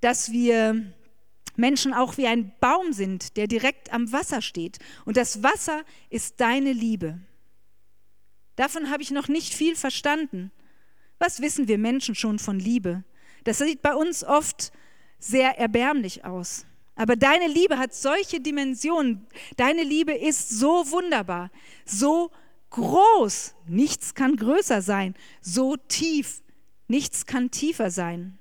dass 0.00 0.32
wir 0.32 0.92
Menschen 1.54 1.94
auch 1.94 2.16
wie 2.16 2.26
ein 2.26 2.52
Baum 2.58 2.92
sind, 2.92 3.36
der 3.36 3.46
direkt 3.46 3.92
am 3.92 4.10
Wasser 4.10 4.42
steht. 4.42 4.78
Und 5.04 5.16
das 5.16 5.44
Wasser 5.44 5.84
ist 6.10 6.40
deine 6.40 6.72
Liebe. 6.72 7.20
Davon 8.56 8.90
habe 8.90 9.04
ich 9.04 9.12
noch 9.12 9.28
nicht 9.28 9.54
viel 9.54 9.76
verstanden. 9.76 10.50
Was 11.20 11.40
wissen 11.40 11.68
wir 11.68 11.78
Menschen 11.78 12.16
schon 12.16 12.40
von 12.40 12.58
Liebe? 12.58 13.04
Das 13.44 13.58
sieht 13.58 13.80
bei 13.80 13.94
uns 13.94 14.24
oft 14.24 14.72
sehr 15.20 15.56
erbärmlich 15.56 16.24
aus. 16.24 16.66
Aber 16.96 17.14
deine 17.14 17.46
Liebe 17.46 17.78
hat 17.78 17.94
solche 17.94 18.40
Dimensionen. 18.40 19.28
Deine 19.56 19.84
Liebe 19.84 20.14
ist 20.14 20.50
so 20.50 20.90
wunderbar, 20.90 21.52
so 21.84 22.32
groß, 22.74 23.54
nichts 23.66 24.14
kann 24.14 24.34
größer 24.34 24.82
sein, 24.82 25.14
so 25.40 25.76
tief, 25.76 26.42
nichts 26.88 27.24
kann 27.24 27.52
tiefer 27.52 27.92
sein, 27.92 28.36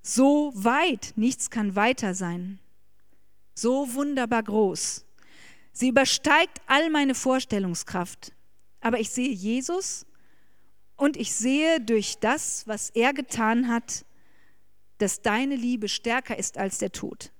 so 0.00 0.52
weit, 0.54 1.12
nichts 1.16 1.50
kann 1.50 1.74
weiter 1.74 2.14
sein, 2.14 2.60
so 3.54 3.94
wunderbar 3.94 4.44
groß. 4.44 5.04
Sie 5.72 5.88
übersteigt 5.88 6.60
all 6.66 6.88
meine 6.90 7.16
Vorstellungskraft, 7.16 8.32
aber 8.80 9.00
ich 9.00 9.10
sehe 9.10 9.32
Jesus 9.32 10.06
und 10.96 11.16
ich 11.16 11.34
sehe 11.34 11.80
durch 11.80 12.18
das, 12.20 12.68
was 12.68 12.90
er 12.90 13.12
getan 13.12 13.66
hat, 13.66 14.04
dass 14.98 15.20
deine 15.20 15.56
Liebe 15.56 15.88
stärker 15.88 16.38
ist 16.38 16.58
als 16.58 16.78
der 16.78 16.92
Tod. 16.92 17.32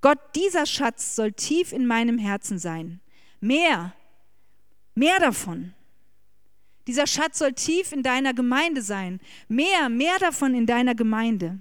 Gott, 0.00 0.20
dieser 0.34 0.64
Schatz 0.64 1.16
soll 1.16 1.32
tief 1.32 1.72
in 1.72 1.86
meinem 1.86 2.16
Herzen 2.16 2.58
sein, 2.58 3.00
mehr 3.40 3.92
Mehr 4.96 5.20
davon. 5.20 5.74
Dieser 6.86 7.06
Schatz 7.06 7.38
soll 7.38 7.52
tief 7.52 7.92
in 7.92 8.02
deiner 8.02 8.32
Gemeinde 8.32 8.80
sein. 8.80 9.20
Mehr, 9.46 9.90
mehr 9.90 10.18
davon 10.18 10.54
in 10.54 10.66
deiner 10.66 10.94
Gemeinde. 10.94 11.58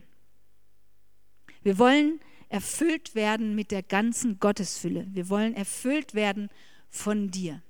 Wir 1.62 1.78
wollen 1.78 2.22
erfüllt 2.48 3.14
werden 3.14 3.54
mit 3.54 3.72
der 3.72 3.84
ganzen 3.84 4.40
Gottesfülle. 4.40 5.06
Wir 5.10 5.28
wollen 5.28 5.54
erfüllt 5.54 6.14
werden 6.14 6.50
von 6.90 7.30
dir. 7.30 7.62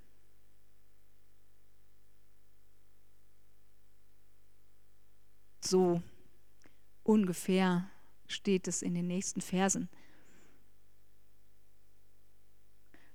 So 5.62 6.04
ungefähr 7.02 7.90
steht 8.28 8.68
es 8.68 8.84
in 8.84 8.94
den 8.94 9.08
nächsten 9.08 9.42
Versen. 9.42 9.90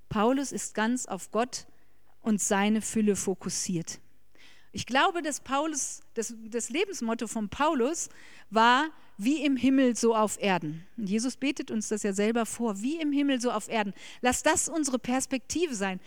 Paulus 0.09 0.51
ist 0.51 0.75
ganz 0.75 1.07
auf 1.07 1.31
Gott 1.31 1.69
und 2.23 2.41
seine 2.41 2.83
Fülle 2.83 3.17
fokussiert. 3.17 4.01
Ich 4.73 4.87
glaube, 4.87 5.23
dass 5.23 5.41
Paulus, 5.41 6.03
das, 6.15 6.35
das 6.49 6.71
Lebensmotto 6.71 7.27
von 7.27 7.49
Paulus 7.49 8.09
war, 8.51 8.91
wie 9.17 9.45
im 9.45 9.57
Himmel, 9.57 9.97
so 9.97 10.15
auf 10.15 10.41
Erden. 10.41 10.87
Und 10.97 11.09
Jesus 11.09 11.37
betet 11.37 11.71
uns 11.71 11.89
das 11.89 12.05
ja 12.05 12.13
selber 12.13 12.47
vor, 12.47 12.81
wie 12.81 13.01
im 13.01 13.13
Himmel, 13.13 13.41
so 13.41 13.51
auf 13.51 13.69
Erden. 13.69 13.93
Lass 14.23 14.43
das 14.43 14.69
unsere 14.69 14.99
Perspektive 14.99 15.75
sein. 15.75 16.01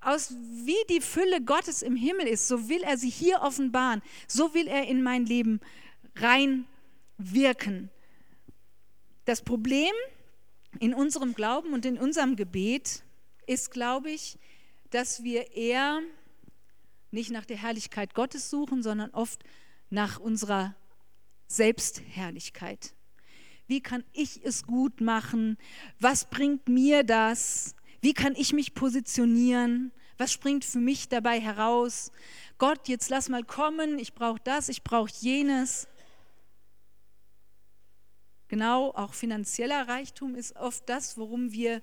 Aus 0.00 0.32
wie 0.64 0.76
die 0.88 1.02
Fülle 1.02 1.42
Gottes 1.42 1.82
im 1.82 1.96
Himmel 1.96 2.26
ist, 2.26 2.48
so 2.48 2.68
will 2.68 2.82
er 2.82 2.96
sie 2.96 3.10
hier 3.10 3.42
offenbaren, 3.42 4.00
so 4.26 4.54
will 4.54 4.68
er 4.68 4.86
in 4.86 5.02
mein 5.02 5.26
Leben 5.26 5.60
reinwirken. 6.16 7.90
Das 9.26 9.42
Problem 9.42 9.92
in 10.78 10.94
unserem 10.94 11.34
Glauben 11.34 11.74
und 11.74 11.84
in 11.84 11.98
unserem 11.98 12.36
Gebet 12.36 13.02
ist, 13.46 13.70
glaube 13.70 14.10
ich, 14.10 14.38
dass 14.90 15.22
wir 15.22 15.56
eher 15.56 16.00
nicht 17.10 17.30
nach 17.30 17.44
der 17.44 17.56
Herrlichkeit 17.56 18.14
Gottes 18.14 18.50
suchen, 18.50 18.82
sondern 18.82 19.10
oft 19.10 19.42
nach 19.88 20.20
unserer 20.20 20.74
Selbstherrlichkeit. 21.46 22.94
Wie 23.66 23.80
kann 23.80 24.04
ich 24.12 24.44
es 24.44 24.64
gut 24.64 25.00
machen? 25.00 25.56
Was 25.98 26.28
bringt 26.28 26.68
mir 26.68 27.04
das? 27.04 27.74
Wie 28.00 28.14
kann 28.14 28.34
ich 28.36 28.52
mich 28.52 28.74
positionieren? 28.74 29.92
Was 30.18 30.32
springt 30.32 30.64
für 30.64 30.80
mich 30.80 31.08
dabei 31.08 31.40
heraus? 31.40 32.12
Gott, 32.58 32.88
jetzt 32.88 33.10
lass 33.10 33.28
mal 33.28 33.44
kommen, 33.44 33.98
ich 33.98 34.14
brauche 34.14 34.40
das, 34.44 34.68
ich 34.68 34.82
brauche 34.82 35.10
jenes. 35.20 35.88
Genau, 38.48 38.90
auch 38.90 39.14
finanzieller 39.14 39.86
Reichtum 39.86 40.34
ist 40.34 40.56
oft 40.56 40.88
das, 40.88 41.16
worum 41.16 41.52
wir 41.52 41.80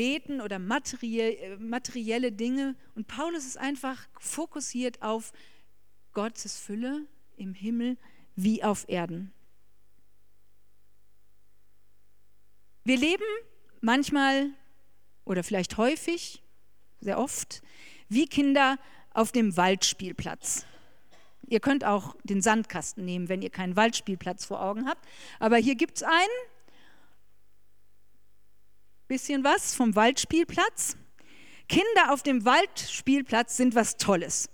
beten 0.00 0.40
oder 0.40 0.56
äh, 0.56 1.56
materielle 1.58 2.32
Dinge. 2.32 2.74
Und 2.94 3.06
Paulus 3.06 3.44
ist 3.44 3.58
einfach 3.58 4.08
fokussiert 4.18 5.02
auf 5.02 5.34
Gottes 6.14 6.58
Fülle 6.58 7.04
im 7.36 7.52
Himmel 7.52 7.98
wie 8.34 8.64
auf 8.64 8.88
Erden. 8.88 9.30
Wir 12.82 12.96
leben 12.96 13.26
manchmal 13.82 14.48
oder 15.26 15.44
vielleicht 15.44 15.76
häufig, 15.76 16.42
sehr 17.00 17.18
oft, 17.18 17.60
wie 18.08 18.24
Kinder 18.24 18.78
auf 19.12 19.32
dem 19.32 19.54
Waldspielplatz. 19.58 20.64
Ihr 21.46 21.60
könnt 21.60 21.84
auch 21.84 22.16
den 22.24 22.40
Sandkasten 22.40 23.04
nehmen, 23.04 23.28
wenn 23.28 23.42
ihr 23.42 23.50
keinen 23.50 23.76
Waldspielplatz 23.76 24.46
vor 24.46 24.62
Augen 24.62 24.88
habt. 24.88 25.06
Aber 25.40 25.58
hier 25.58 25.74
gibt 25.74 25.98
es 25.98 26.02
einen 26.02 26.49
bisschen 29.10 29.42
was 29.42 29.74
vom 29.74 29.96
Waldspielplatz. 29.96 30.96
Kinder 31.68 32.12
auf 32.12 32.22
dem 32.22 32.44
Waldspielplatz 32.44 33.56
sind 33.56 33.74
was 33.74 33.96
Tolles. 33.96 34.48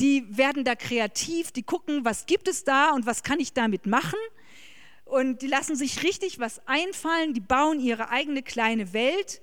Die 0.00 0.36
werden 0.36 0.64
da 0.64 0.74
kreativ, 0.74 1.50
die 1.50 1.62
gucken, 1.62 2.04
was 2.04 2.26
gibt 2.26 2.46
es 2.46 2.62
da 2.62 2.90
und 2.90 3.06
was 3.06 3.22
kann 3.22 3.40
ich 3.40 3.54
damit 3.54 3.86
machen. 3.86 4.18
Und 5.06 5.40
die 5.40 5.46
lassen 5.46 5.76
sich 5.76 6.02
richtig 6.02 6.38
was 6.38 6.60
einfallen, 6.66 7.32
die 7.32 7.40
bauen 7.40 7.80
ihre 7.80 8.10
eigene 8.10 8.42
kleine 8.42 8.92
Welt. 8.92 9.40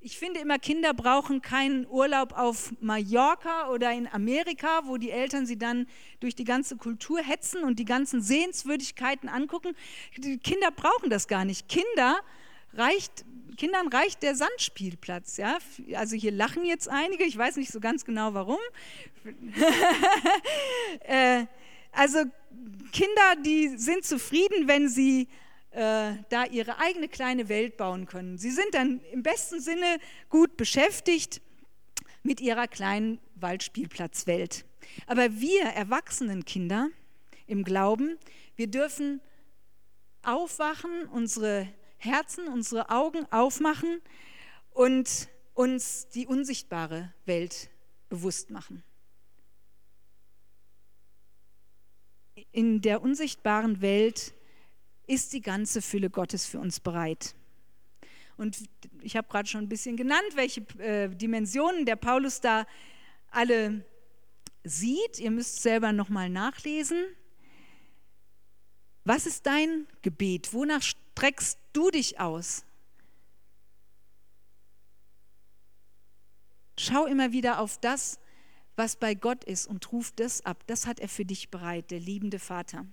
Ich 0.00 0.18
finde 0.18 0.40
immer, 0.40 0.58
Kinder 0.58 0.94
brauchen 0.94 1.40
keinen 1.40 1.86
Urlaub 1.86 2.36
auf 2.36 2.72
Mallorca 2.80 3.70
oder 3.70 3.92
in 3.92 4.08
Amerika, 4.08 4.80
wo 4.86 4.96
die 4.96 5.12
Eltern 5.12 5.46
sie 5.46 5.58
dann 5.58 5.86
durch 6.18 6.34
die 6.34 6.42
ganze 6.42 6.76
Kultur 6.76 7.20
hetzen 7.20 7.62
und 7.62 7.78
die 7.78 7.84
ganzen 7.84 8.20
Sehenswürdigkeiten 8.20 9.28
angucken. 9.28 9.76
Die 10.16 10.38
Kinder 10.38 10.72
brauchen 10.72 11.08
das 11.08 11.28
gar 11.28 11.44
nicht. 11.44 11.68
Kinder 11.68 12.18
reicht 12.74 13.24
Kindern 13.56 13.88
reicht 13.88 14.22
der 14.22 14.34
Sandspielplatz. 14.34 15.36
Ja? 15.36 15.58
Also 15.94 16.16
hier 16.16 16.32
lachen 16.32 16.64
jetzt 16.64 16.88
einige, 16.88 17.24
ich 17.24 17.36
weiß 17.36 17.56
nicht 17.56 17.72
so 17.72 17.80
ganz 17.80 18.04
genau 18.04 18.34
warum. 18.34 18.58
äh, 21.00 21.46
also 21.92 22.18
Kinder, 22.92 23.36
die 23.44 23.76
sind 23.76 24.04
zufrieden, 24.04 24.68
wenn 24.68 24.88
sie 24.88 25.28
äh, 25.70 26.12
da 26.28 26.44
ihre 26.50 26.78
eigene 26.78 27.08
kleine 27.08 27.48
Welt 27.48 27.76
bauen 27.76 28.06
können. 28.06 28.38
Sie 28.38 28.50
sind 28.50 28.74
dann 28.74 29.00
im 29.12 29.22
besten 29.22 29.60
Sinne 29.60 29.98
gut 30.28 30.56
beschäftigt 30.56 31.40
mit 32.22 32.40
ihrer 32.40 32.68
kleinen 32.68 33.18
Waldspielplatzwelt. 33.36 34.64
Aber 35.06 35.40
wir 35.40 35.62
erwachsenen 35.62 36.44
Kinder 36.44 36.90
im 37.46 37.64
Glauben, 37.64 38.18
wir 38.56 38.66
dürfen 38.66 39.20
aufwachen, 40.22 41.06
unsere 41.10 41.68
Herzen, 42.04 42.48
unsere 42.48 42.90
Augen 42.90 43.26
aufmachen 43.30 44.00
und 44.70 45.28
uns 45.54 46.08
die 46.08 46.26
unsichtbare 46.26 47.12
Welt 47.26 47.70
bewusst 48.08 48.50
machen. 48.50 48.82
In 52.50 52.80
der 52.80 53.02
unsichtbaren 53.02 53.80
Welt 53.80 54.34
ist 55.06 55.32
die 55.32 55.40
ganze 55.40 55.80
Fülle 55.80 56.10
Gottes 56.10 56.46
für 56.46 56.58
uns 56.58 56.80
bereit. 56.80 57.34
Und 58.36 58.58
ich 59.02 59.16
habe 59.16 59.28
gerade 59.28 59.48
schon 59.48 59.62
ein 59.62 59.68
bisschen 59.68 59.96
genannt, 59.96 60.34
welche 60.34 60.62
äh, 60.78 61.08
Dimensionen 61.08 61.86
der 61.86 61.96
Paulus 61.96 62.40
da 62.40 62.66
alle 63.30 63.84
sieht. 64.64 65.18
Ihr 65.18 65.30
müsst 65.30 65.62
selber 65.62 65.92
nochmal 65.92 66.28
nachlesen. 66.28 67.04
Was 69.04 69.26
ist 69.26 69.46
dein 69.46 69.86
Gebet? 70.02 70.52
Wonach 70.52 70.82
streckst 70.82 71.58
du 71.72 71.90
dich 71.90 72.20
aus? 72.20 72.64
Schau 76.78 77.06
immer 77.06 77.32
wieder 77.32 77.60
auf 77.60 77.78
das, 77.78 78.18
was 78.76 78.96
bei 78.96 79.14
Gott 79.14 79.44
ist 79.44 79.66
und 79.66 79.92
ruf 79.92 80.12
das 80.16 80.44
ab. 80.44 80.64
Das 80.66 80.86
hat 80.86 81.00
er 81.00 81.08
für 81.08 81.24
dich 81.24 81.50
bereit, 81.50 81.90
der 81.90 82.00
liebende 82.00 82.38
Vater. 82.38 82.86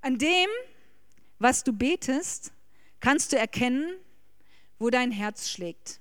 An 0.00 0.18
dem, 0.18 0.48
was 1.38 1.62
du 1.62 1.72
betest, 1.72 2.52
kannst 3.00 3.32
du 3.32 3.38
erkennen, 3.38 3.96
wo 4.78 4.90
dein 4.90 5.10
Herz 5.10 5.48
schlägt. 5.48 6.00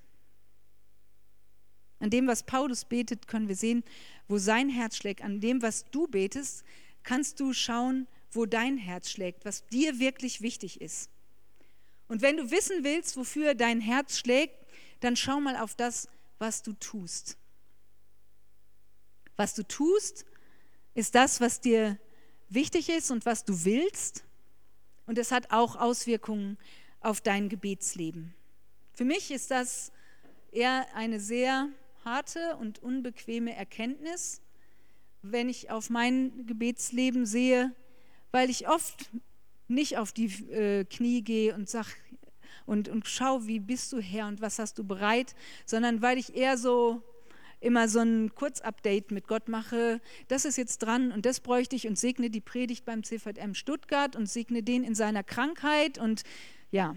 An 2.00 2.10
dem, 2.10 2.26
was 2.26 2.44
Paulus 2.44 2.86
betet, 2.86 3.28
können 3.28 3.48
wir 3.48 3.56
sehen, 3.56 3.84
wo 4.28 4.40
sein 4.40 4.70
Herz 4.70 4.98
schlägt. 4.98 5.22
An 5.22 5.40
dem, 5.40 5.62
was 5.62 5.86
du 5.92 6.08
betest, 6.08 6.64
kannst 7.04 7.40
du 7.40 7.54
schauen, 7.54 8.08
wo 8.32 8.46
dein 8.46 8.78
Herz 8.78 9.12
schlägt, 9.12 9.46
was 9.46 9.68
dir 9.68 10.00
wirklich 10.00 10.42
wichtig 10.42 10.82
ist. 10.82 11.10
Und 12.12 12.21
wenn 12.21 12.36
du 12.36 12.52
wissen 12.52 12.84
willst, 12.84 13.15
wofür 13.15 13.56
dein 13.56 13.80
Herz 13.80 14.17
schlägt, 14.17 14.67
dann 15.00 15.15
schau 15.15 15.39
mal 15.39 15.56
auf 15.56 15.76
das, 15.76 16.10
was 16.39 16.62
du 16.62 16.74
tust. 16.74 17.38
Was 19.38 19.54
du 19.54 19.65
tust, 19.65 20.26
ist 20.93 21.15
das, 21.15 21.39
was 21.39 21.62
dir 21.62 21.97
wichtig 22.50 22.89
ist 22.89 23.12
und 23.12 23.26
was 23.26 23.45
du 23.45 23.63
willst. 23.63 24.26
Und 25.06 25.19
es 25.19 25.32
hat 25.32 25.52
auch 25.52 25.78
Auswirkungen 25.78 26.58
auf 27.00 27.21
dein 27.21 27.47
Gebetsleben. 27.47 28.34
Für 28.91 29.06
mich 29.06 29.32
ist 29.32 29.50
das 29.50 29.93
eher 30.52 30.93
eine 30.93 31.21
sehr 31.21 31.69
harte 32.04 32.58
und 32.58 32.84
unbequeme 32.84 33.56
Erkenntnis, 33.56 34.41
wenn 35.21 35.47
ich 35.47 35.69
auf 35.71 35.89
mein 35.89 36.45
Gebetsleben 36.45 37.26
sehe, 37.26 37.74
weil 38.32 38.50
ich 38.50 38.67
oft 38.67 39.10
nicht 39.72 39.98
auf 39.98 40.12
die 40.12 40.28
äh, 40.52 40.86
Knie 40.86 41.24
gehe 41.24 41.56
und 41.56 41.70
sage 41.70 41.90
und, 42.66 42.90
und 42.90 43.08
schau, 43.08 43.46
wie 43.48 43.60
bist 43.60 43.92
du 43.92 44.00
Herr 44.00 44.28
und 44.28 44.42
was 44.42 44.60
hast 44.60 44.78
du 44.78 44.84
bereit, 44.84 45.36
sondern 45.66 46.02
weil 46.02 46.18
ich 46.18 46.36
eher 46.36 46.58
so 46.58 47.02
immer 47.60 47.88
so 47.88 48.00
ein 48.00 48.34
Kurzupdate 48.34 49.12
mit 49.12 49.28
Gott 49.28 49.48
mache, 49.48 50.02
das 50.28 50.46
ist 50.46 50.58
jetzt 50.58 50.80
dran 50.80 51.12
und 51.12 51.26
das 51.26 51.40
bräuchte 51.40 51.76
ich 51.76 51.88
und 51.88 51.98
segne 51.98 52.30
die 52.30 52.42
Predigt 52.42 52.86
beim 52.86 53.04
CVM 53.04 53.54
Stuttgart 53.54 54.16
und 54.16 54.28
segne 54.28 54.64
den 54.64 54.84
in 54.84 54.96
seiner 54.96 55.24
Krankheit 55.24 55.98
und 55.98 56.24
ja. 56.72 56.96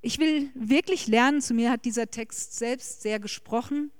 Ich 0.00 0.18
will 0.18 0.50
wirklich 0.54 1.06
lernen, 1.06 1.42
zu 1.42 1.54
mir 1.54 1.70
hat 1.70 1.84
dieser 1.84 2.10
Text 2.10 2.56
selbst 2.56 3.02
sehr 3.02 3.18
gesprochen, 3.18 3.90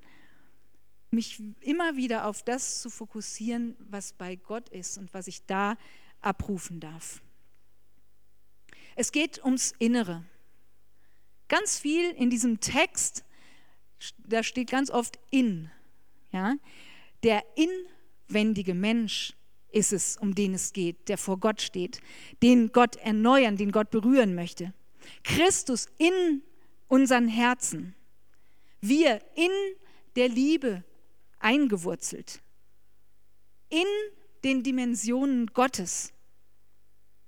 mich 1.10 1.42
immer 1.60 1.96
wieder 1.96 2.26
auf 2.26 2.42
das 2.42 2.80
zu 2.80 2.88
fokussieren, 2.88 3.76
was 3.80 4.12
bei 4.12 4.36
Gott 4.36 4.68
ist 4.68 4.96
und 4.96 5.12
was 5.12 5.26
ich 5.26 5.44
da 5.46 5.76
abrufen 6.20 6.80
darf. 6.80 7.22
Es 8.96 9.12
geht 9.12 9.42
ums 9.44 9.72
Innere. 9.78 10.24
Ganz 11.48 11.78
viel 11.78 12.10
in 12.10 12.30
diesem 12.30 12.60
Text, 12.60 13.24
da 14.18 14.42
steht 14.42 14.70
ganz 14.70 14.90
oft 14.90 15.18
in. 15.30 15.70
Ja? 16.32 16.56
Der 17.22 17.42
inwendige 17.56 18.74
Mensch 18.74 19.34
ist 19.70 19.92
es, 19.92 20.16
um 20.16 20.34
den 20.34 20.54
es 20.54 20.72
geht, 20.72 21.08
der 21.08 21.18
vor 21.18 21.38
Gott 21.38 21.62
steht, 21.62 22.00
den 22.42 22.72
Gott 22.72 22.96
erneuern, 22.96 23.56
den 23.56 23.72
Gott 23.72 23.90
berühren 23.90 24.34
möchte. 24.34 24.74
Christus 25.24 25.88
in 25.98 26.42
unseren 26.88 27.28
Herzen. 27.28 27.94
Wir 28.80 29.20
in 29.34 29.50
der 30.16 30.28
Liebe 30.28 30.84
eingewurzelt 31.38 32.42
in 33.70 33.86
den 34.44 34.62
Dimensionen 34.62 35.48
Gottes 35.48 36.12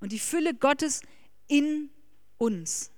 und 0.00 0.12
die 0.12 0.18
Fülle 0.18 0.54
Gottes 0.54 1.02
in 1.48 1.90
uns. 2.38 2.90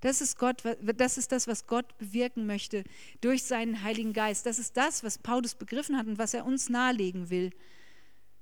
Das 0.00 0.20
ist, 0.20 0.38
Gott, 0.38 0.62
das 0.82 1.16
ist 1.16 1.32
das, 1.32 1.48
was 1.48 1.66
Gott 1.66 1.96
bewirken 1.96 2.44
möchte 2.44 2.84
durch 3.22 3.44
seinen 3.44 3.82
Heiligen 3.82 4.12
Geist. 4.12 4.44
Das 4.44 4.58
ist 4.58 4.76
das, 4.76 5.02
was 5.02 5.16
Paulus 5.16 5.54
begriffen 5.54 5.96
hat 5.96 6.06
und 6.06 6.18
was 6.18 6.34
er 6.34 6.44
uns 6.44 6.68
nahelegen 6.68 7.30
will. 7.30 7.52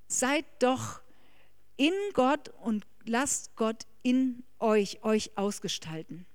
Seid 0.09 0.45
doch 0.59 1.01
in 1.77 1.93
Gott 2.15 2.49
und 2.61 2.85
lasst 3.05 3.55
Gott 3.55 3.87
in 4.03 4.43
euch, 4.59 5.05
euch 5.05 5.39
ausgestalten. 5.39 6.27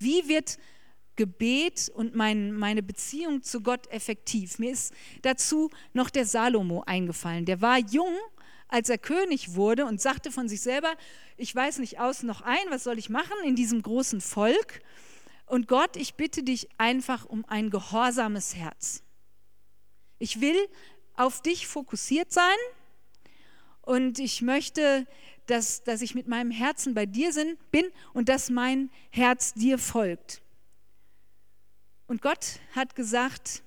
Wie 0.00 0.26
wird 0.26 0.58
Gebet 1.16 1.90
und 1.94 2.14
mein, 2.14 2.52
meine 2.52 2.82
Beziehung 2.82 3.42
zu 3.42 3.60
Gott 3.60 3.86
effektiv? 3.88 4.58
Mir 4.58 4.72
ist 4.72 4.94
dazu 5.22 5.70
noch 5.92 6.10
der 6.10 6.26
Salomo 6.26 6.82
eingefallen. 6.86 7.44
Der 7.44 7.60
war 7.60 7.78
jung, 7.78 8.16
als 8.68 8.88
er 8.88 8.98
König 8.98 9.54
wurde 9.54 9.84
und 9.84 10.00
sagte 10.00 10.30
von 10.30 10.48
sich 10.48 10.62
selber, 10.62 10.94
ich 11.36 11.54
weiß 11.54 11.78
nicht 11.78 12.00
aus 12.00 12.22
noch 12.22 12.40
ein, 12.40 12.64
was 12.70 12.84
soll 12.84 12.98
ich 12.98 13.10
machen 13.10 13.36
in 13.44 13.54
diesem 13.54 13.82
großen 13.82 14.20
Volk? 14.20 14.80
Und 15.46 15.68
Gott, 15.68 15.96
ich 15.96 16.14
bitte 16.14 16.42
dich 16.42 16.68
einfach 16.78 17.26
um 17.26 17.44
ein 17.46 17.68
gehorsames 17.68 18.56
Herz. 18.56 19.02
Ich 20.18 20.40
will 20.40 20.56
auf 21.14 21.42
dich 21.42 21.66
fokussiert 21.66 22.32
sein 22.32 22.56
und 23.82 24.18
ich 24.18 24.40
möchte, 24.40 25.06
dass, 25.46 25.82
dass 25.82 26.00
ich 26.02 26.14
mit 26.14 26.28
meinem 26.28 26.50
Herzen 26.50 26.94
bei 26.94 27.06
dir 27.06 27.32
bin 27.70 27.84
und 28.14 28.28
dass 28.28 28.48
mein 28.48 28.90
Herz 29.10 29.54
dir 29.54 29.78
folgt. 29.78 30.41
Und 32.12 32.20
Gott 32.20 32.60
hat 32.72 32.94
gesagt, 32.94 33.62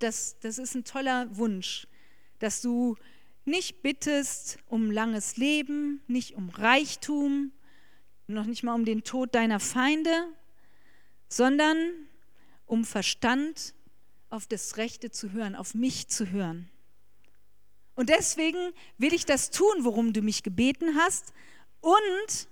das, 0.00 0.38
das 0.40 0.58
ist 0.58 0.74
ein 0.74 0.84
toller 0.84 1.34
Wunsch, 1.34 1.88
dass 2.40 2.60
du 2.60 2.96
nicht 3.46 3.80
bittest 3.80 4.58
um 4.66 4.90
langes 4.90 5.38
Leben, 5.38 6.02
nicht 6.08 6.34
um 6.34 6.50
Reichtum, 6.50 7.52
noch 8.26 8.44
nicht 8.44 8.64
mal 8.64 8.74
um 8.74 8.84
den 8.84 9.02
Tod 9.02 9.34
deiner 9.34 9.60
Feinde, 9.60 10.28
sondern 11.30 11.78
um 12.66 12.84
Verstand 12.84 13.72
auf 14.28 14.46
das 14.46 14.76
Rechte 14.76 15.10
zu 15.10 15.32
hören, 15.32 15.56
auf 15.56 15.74
mich 15.74 16.08
zu 16.08 16.32
hören. 16.32 16.68
Und 17.94 18.10
deswegen 18.10 18.74
will 18.98 19.14
ich 19.14 19.24
das 19.24 19.50
tun, 19.50 19.74
worum 19.84 20.12
du 20.12 20.20
mich 20.20 20.42
gebeten 20.42 20.96
hast. 20.96 21.32
Und 21.80 22.46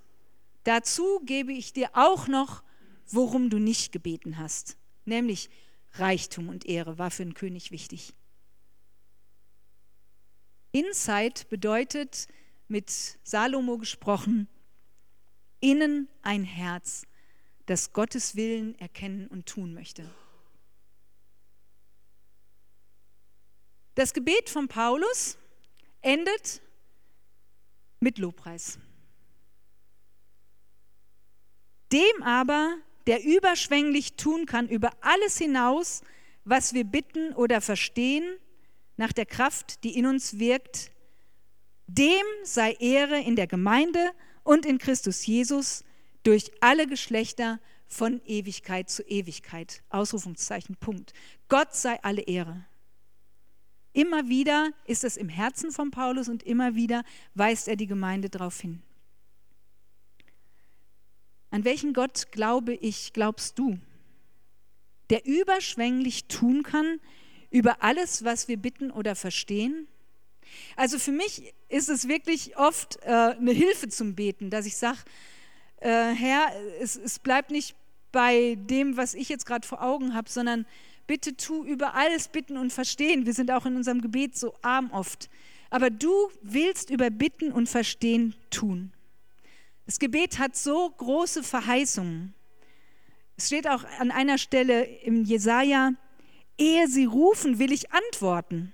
dazu 0.63 1.19
gebe 1.23 1.53
ich 1.53 1.71
dir 1.71 1.91
auch 1.93 2.27
noch, 2.27 2.63
worum 3.13 3.49
du 3.49 3.59
nicht 3.59 3.91
gebeten 3.91 4.37
hast. 4.37 4.77
Nämlich 5.05 5.49
Reichtum 5.93 6.49
und 6.49 6.65
Ehre 6.65 6.97
war 6.97 7.11
für 7.11 7.23
einen 7.23 7.33
König 7.33 7.71
wichtig. 7.71 8.13
Insight 10.71 11.47
bedeutet, 11.49 12.27
mit 12.67 13.19
Salomo 13.23 13.77
gesprochen, 13.77 14.47
innen 15.59 16.09
ein 16.23 16.43
Herz, 16.43 17.03
das 17.67 17.93
Gottes 17.93 18.35
Willen 18.35 18.77
erkennen 18.79 19.27
und 19.27 19.45
tun 19.45 19.73
möchte. 19.73 20.09
Das 23.95 24.13
Gebet 24.13 24.49
von 24.49 24.67
Paulus 24.67 25.37
endet 26.01 26.61
mit 27.99 28.17
Lobpreis. 28.17 28.79
Dem 31.91 32.23
aber, 32.23 32.75
der 33.07 33.23
überschwänglich 33.23 34.15
tun 34.15 34.45
kann 34.45 34.69
über 34.69 34.91
alles 35.01 35.37
hinaus, 35.37 36.01
was 36.45 36.73
wir 36.73 36.83
bitten 36.83 37.33
oder 37.33 37.61
verstehen, 37.61 38.23
nach 38.97 39.11
der 39.11 39.25
Kraft, 39.25 39.83
die 39.83 39.97
in 39.97 40.05
uns 40.05 40.39
wirkt, 40.39 40.91
dem 41.87 42.23
sei 42.43 42.73
Ehre 42.73 43.19
in 43.19 43.35
der 43.35 43.47
Gemeinde 43.47 44.11
und 44.43 44.65
in 44.65 44.77
Christus 44.77 45.25
Jesus 45.25 45.83
durch 46.23 46.51
alle 46.61 46.87
Geschlechter 46.87 47.59
von 47.87 48.21
Ewigkeit 48.25 48.89
zu 48.89 49.03
Ewigkeit. 49.03 49.83
Ausrufungszeichen, 49.89 50.75
Punkt. 50.77 51.13
Gott 51.49 51.75
sei 51.75 52.01
alle 52.03 52.21
Ehre. 52.21 52.65
Immer 53.93 54.27
wieder 54.27 54.71
ist 54.85 55.03
es 55.03 55.17
im 55.17 55.29
Herzen 55.29 55.71
von 55.71 55.91
Paulus 55.91 56.27
und 56.27 56.41
immer 56.43 56.75
wieder 56.75 57.03
weist 57.35 57.67
er 57.67 57.75
die 57.75 57.85
Gemeinde 57.85 58.29
darauf 58.29 58.59
hin. 58.59 58.81
An 61.53 61.65
welchen 61.65 61.93
Gott 61.93 62.31
glaube 62.31 62.73
ich, 62.73 63.13
glaubst 63.13 63.59
du? 63.59 63.77
Der 65.11 65.23
überschwänglich 65.23 66.25
tun 66.25 66.63
kann, 66.63 66.99
über 67.51 67.83
alles, 67.83 68.23
was 68.23 68.47
wir 68.47 68.57
bitten 68.57 68.89
oder 68.89 69.13
verstehen? 69.13 69.87
Also 70.75 70.97
für 70.97 71.11
mich 71.11 71.53
ist 71.69 71.89
es 71.89 72.07
wirklich 72.07 72.57
oft 72.57 72.97
äh, 73.03 73.35
eine 73.37 73.51
Hilfe 73.51 73.87
zum 73.87 74.15
Beten, 74.15 74.49
dass 74.49 74.65
ich 74.65 74.77
sage, 74.77 74.97
äh, 75.81 76.13
Herr, 76.13 76.51
es, 76.81 76.95
es 76.95 77.19
bleibt 77.19 77.51
nicht 77.51 77.75
bei 78.11 78.57
dem, 78.59 78.97
was 78.97 79.13
ich 79.13 79.29
jetzt 79.29 79.45
gerade 79.45 79.67
vor 79.67 79.83
Augen 79.83 80.15
habe, 80.15 80.31
sondern 80.31 80.65
bitte 81.05 81.37
tu 81.37 81.63
über 81.63 81.93
alles 81.93 82.29
bitten 82.29 82.57
und 82.57 82.73
verstehen. 82.73 83.27
Wir 83.27 83.33
sind 83.35 83.51
auch 83.51 83.67
in 83.67 83.75
unserem 83.75 84.01
Gebet 84.01 84.35
so 84.35 84.55
arm 84.63 84.89
oft. 84.89 85.29
Aber 85.69 85.91
du 85.91 86.31
willst 86.41 86.89
über 86.89 87.11
Bitten 87.11 87.51
und 87.51 87.69
Verstehen 87.69 88.33
tun. 88.49 88.91
Das 89.85 89.99
Gebet 89.99 90.39
hat 90.39 90.55
so 90.55 90.89
große 90.89 91.43
Verheißungen. 91.43 92.33
Es 93.35 93.47
steht 93.47 93.67
auch 93.67 93.83
an 93.99 94.11
einer 94.11 94.37
Stelle 94.37 94.83
im 94.83 95.23
Jesaja, 95.23 95.93
Ehe 96.57 96.87
sie 96.87 97.05
rufen, 97.05 97.57
will 97.57 97.71
ich 97.71 97.91
antworten. 97.91 98.73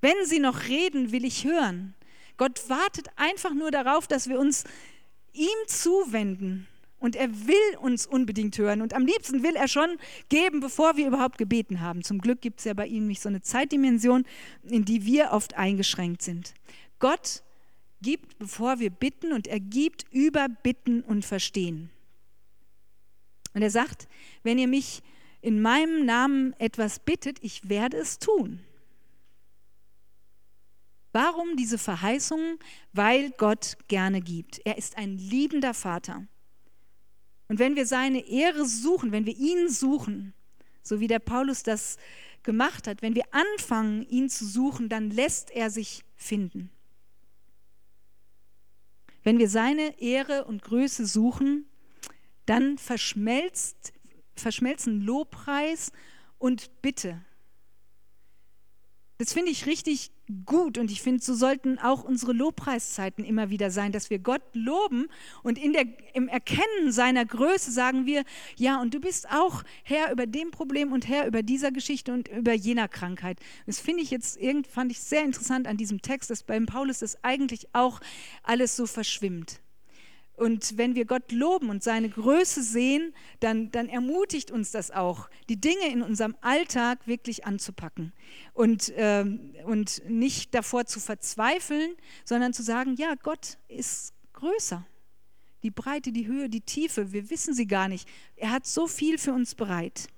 Wenn 0.00 0.24
sie 0.24 0.40
noch 0.40 0.66
reden, 0.66 1.12
will 1.12 1.24
ich 1.24 1.44
hören. 1.44 1.94
Gott 2.36 2.68
wartet 2.68 3.08
einfach 3.16 3.54
nur 3.54 3.70
darauf, 3.70 4.06
dass 4.06 4.28
wir 4.28 4.40
uns 4.40 4.64
ihm 5.32 5.48
zuwenden. 5.66 6.66
Und 6.98 7.16
er 7.16 7.30
will 7.46 7.76
uns 7.80 8.06
unbedingt 8.06 8.58
hören. 8.58 8.82
Und 8.82 8.92
am 8.92 9.06
liebsten 9.06 9.42
will 9.42 9.56
er 9.56 9.68
schon 9.68 9.96
geben, 10.28 10.60
bevor 10.60 10.96
wir 10.96 11.06
überhaupt 11.06 11.38
gebeten 11.38 11.80
haben. 11.80 12.02
Zum 12.02 12.18
Glück 12.18 12.42
gibt 12.42 12.58
es 12.58 12.64
ja 12.66 12.74
bei 12.74 12.86
ihm 12.86 13.06
nicht 13.06 13.22
so 13.22 13.28
eine 13.28 13.40
Zeitdimension, 13.40 14.26
in 14.68 14.84
die 14.84 15.06
wir 15.06 15.30
oft 15.32 15.56
eingeschränkt 15.56 16.22
sind. 16.22 16.54
Gott 16.98 17.42
gibt, 18.02 18.38
bevor 18.38 18.78
wir 18.78 18.90
bitten, 18.90 19.32
und 19.32 19.46
er 19.46 19.60
gibt 19.60 20.04
über 20.10 20.48
Bitten 20.48 21.02
und 21.02 21.24
Verstehen. 21.24 21.90
Und 23.54 23.62
er 23.62 23.70
sagt, 23.70 24.08
wenn 24.42 24.58
ihr 24.58 24.68
mich 24.68 25.02
in 25.40 25.60
meinem 25.60 26.04
Namen 26.04 26.54
etwas 26.58 26.98
bittet, 26.98 27.38
ich 27.42 27.68
werde 27.68 27.96
es 27.96 28.18
tun. 28.18 28.60
Warum 31.12 31.56
diese 31.56 31.78
Verheißung? 31.78 32.58
Weil 32.92 33.30
Gott 33.32 33.76
gerne 33.88 34.20
gibt. 34.20 34.60
Er 34.64 34.78
ist 34.78 34.96
ein 34.96 35.18
liebender 35.18 35.74
Vater. 35.74 36.26
Und 37.48 37.58
wenn 37.58 37.74
wir 37.74 37.86
seine 37.86 38.20
Ehre 38.28 38.64
suchen, 38.64 39.10
wenn 39.10 39.26
wir 39.26 39.36
ihn 39.36 39.68
suchen, 39.68 40.34
so 40.82 41.00
wie 41.00 41.08
der 41.08 41.18
Paulus 41.18 41.64
das 41.64 41.96
gemacht 42.44 42.86
hat, 42.86 43.02
wenn 43.02 43.16
wir 43.16 43.24
anfangen, 43.32 44.06
ihn 44.08 44.28
zu 44.28 44.46
suchen, 44.46 44.88
dann 44.88 45.10
lässt 45.10 45.50
er 45.50 45.70
sich 45.70 46.04
finden. 46.16 46.70
Wenn 49.22 49.38
wir 49.38 49.48
seine 49.48 50.00
Ehre 50.00 50.44
und 50.44 50.62
Größe 50.62 51.06
suchen, 51.06 51.66
dann 52.46 52.78
verschmelzt 52.78 53.92
verschmelzen 54.40 55.02
Lobpreis 55.02 55.92
und 56.38 56.82
Bitte. 56.82 57.20
Das 59.20 59.34
finde 59.34 59.52
ich 59.52 59.66
richtig 59.66 60.12
gut 60.46 60.78
und 60.78 60.90
ich 60.90 61.02
finde, 61.02 61.22
so 61.22 61.34
sollten 61.34 61.78
auch 61.78 62.04
unsere 62.04 62.32
Lobpreiszeiten 62.32 63.22
immer 63.22 63.50
wieder 63.50 63.70
sein, 63.70 63.92
dass 63.92 64.08
wir 64.08 64.18
Gott 64.18 64.40
loben 64.54 65.08
und 65.42 65.58
in 65.58 65.74
der, 65.74 65.84
im 66.14 66.26
Erkennen 66.26 66.90
seiner 66.90 67.26
Größe 67.26 67.70
sagen 67.70 68.06
wir, 68.06 68.24
ja, 68.56 68.80
und 68.80 68.94
du 68.94 68.98
bist 68.98 69.30
auch 69.30 69.62
Herr 69.82 70.10
über 70.10 70.26
dem 70.26 70.50
Problem 70.52 70.90
und 70.90 71.06
Herr 71.06 71.26
über 71.26 71.42
dieser 71.42 71.70
Geschichte 71.70 72.14
und 72.14 72.28
über 72.28 72.54
jener 72.54 72.88
Krankheit. 72.88 73.40
Das 73.66 73.78
finde 73.78 74.02
ich 74.02 74.10
jetzt, 74.10 74.40
irgend, 74.40 74.66
fand 74.66 74.90
ich 74.90 75.00
sehr 75.00 75.22
interessant 75.22 75.66
an 75.66 75.76
diesem 75.76 76.00
Text, 76.00 76.30
dass 76.30 76.42
beim 76.42 76.64
Paulus 76.64 77.00
das 77.00 77.22
eigentlich 77.22 77.68
auch 77.74 78.00
alles 78.42 78.74
so 78.74 78.86
verschwimmt. 78.86 79.60
Und 80.40 80.78
wenn 80.78 80.94
wir 80.94 81.04
Gott 81.04 81.32
loben 81.32 81.68
und 81.68 81.82
seine 81.82 82.08
Größe 82.08 82.62
sehen, 82.62 83.12
dann, 83.40 83.70
dann 83.72 83.90
ermutigt 83.90 84.50
uns 84.50 84.70
das 84.70 84.90
auch, 84.90 85.28
die 85.50 85.60
Dinge 85.60 85.86
in 85.92 86.00
unserem 86.00 86.34
Alltag 86.40 87.06
wirklich 87.06 87.44
anzupacken 87.44 88.14
und, 88.54 88.90
ähm, 88.96 89.54
und 89.66 90.00
nicht 90.08 90.54
davor 90.54 90.86
zu 90.86 90.98
verzweifeln, 90.98 91.94
sondern 92.24 92.54
zu 92.54 92.62
sagen, 92.62 92.94
ja, 92.96 93.16
Gott 93.22 93.58
ist 93.68 94.14
größer. 94.32 94.86
Die 95.62 95.70
Breite, 95.70 96.10
die 96.10 96.26
Höhe, 96.26 96.48
die 96.48 96.62
Tiefe, 96.62 97.12
wir 97.12 97.28
wissen 97.28 97.52
sie 97.52 97.66
gar 97.66 97.88
nicht. 97.88 98.08
Er 98.36 98.50
hat 98.50 98.66
so 98.66 98.86
viel 98.86 99.18
für 99.18 99.34
uns 99.34 99.54
bereit. 99.54 100.08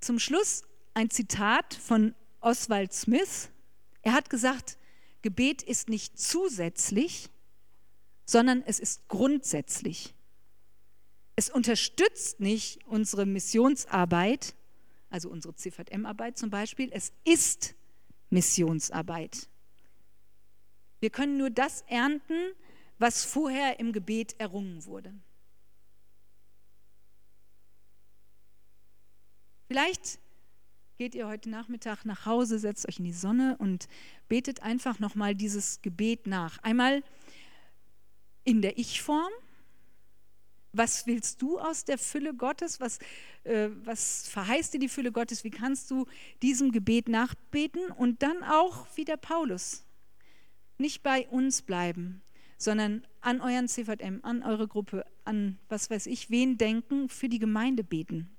Zum 0.00 0.18
Schluss 0.18 0.64
ein 0.92 1.08
Zitat 1.10 1.72
von 1.72 2.16
Oswald 2.40 2.92
Smith. 2.92 3.50
Er 4.02 4.12
hat 4.12 4.28
gesagt, 4.28 4.76
Gebet 5.22 5.62
ist 5.62 5.88
nicht 5.88 6.18
zusätzlich, 6.18 7.30
sondern 8.24 8.62
es 8.66 8.80
ist 8.80 9.08
grundsätzlich. 9.08 10.14
Es 11.36 11.50
unterstützt 11.50 12.40
nicht 12.40 12.84
unsere 12.86 13.26
Missionsarbeit, 13.26 14.54
also 15.10 15.28
unsere 15.30 15.54
CVM-Arbeit 15.54 16.38
zum 16.38 16.50
Beispiel, 16.50 16.90
es 16.92 17.12
ist 17.24 17.74
Missionsarbeit. 18.30 19.48
Wir 21.00 21.10
können 21.10 21.36
nur 21.36 21.50
das 21.50 21.82
ernten, 21.82 22.52
was 22.98 23.24
vorher 23.24 23.78
im 23.78 23.92
Gebet 23.92 24.34
errungen 24.38 24.84
wurde. 24.86 25.14
Vielleicht 29.68 30.18
geht 30.96 31.14
ihr 31.14 31.28
heute 31.28 31.50
Nachmittag 31.50 32.04
nach 32.04 32.26
Hause, 32.26 32.58
setzt 32.58 32.88
euch 32.88 32.98
in 32.98 33.04
die 33.04 33.12
Sonne 33.12 33.56
und 33.58 33.86
betet 34.28 34.62
einfach 34.62 34.98
nochmal 34.98 35.34
dieses 35.34 35.82
Gebet 35.82 36.26
nach. 36.26 36.58
Einmal 36.62 37.02
in 38.44 38.62
der 38.62 38.78
Ich-Form. 38.78 39.32
Was 40.72 41.06
willst 41.06 41.40
du 41.40 41.58
aus 41.58 41.84
der 41.84 41.96
Fülle 41.98 42.34
Gottes? 42.34 42.80
Was, 42.80 42.98
äh, 43.44 43.68
was 43.84 44.28
verheißt 44.28 44.74
dir 44.74 44.78
die 44.78 44.88
Fülle 44.88 45.12
Gottes? 45.12 45.42
Wie 45.44 45.50
kannst 45.50 45.90
du 45.90 46.06
diesem 46.42 46.70
Gebet 46.70 47.08
nachbeten? 47.08 47.90
Und 47.90 48.22
dann 48.22 48.42
auch 48.42 48.86
wie 48.94 49.04
der 49.04 49.16
Paulus. 49.16 49.84
Nicht 50.78 51.02
bei 51.02 51.26
uns 51.28 51.62
bleiben, 51.62 52.22
sondern 52.58 53.06
an 53.20 53.40
euren 53.40 53.68
CVM, 53.68 54.20
an 54.22 54.42
eure 54.42 54.68
Gruppe, 54.68 55.06
an 55.24 55.58
was 55.68 55.88
weiß 55.88 56.06
ich, 56.06 56.28
wen 56.28 56.58
denken, 56.58 57.08
für 57.08 57.30
die 57.30 57.38
Gemeinde 57.38 57.82
beten. 57.82 58.35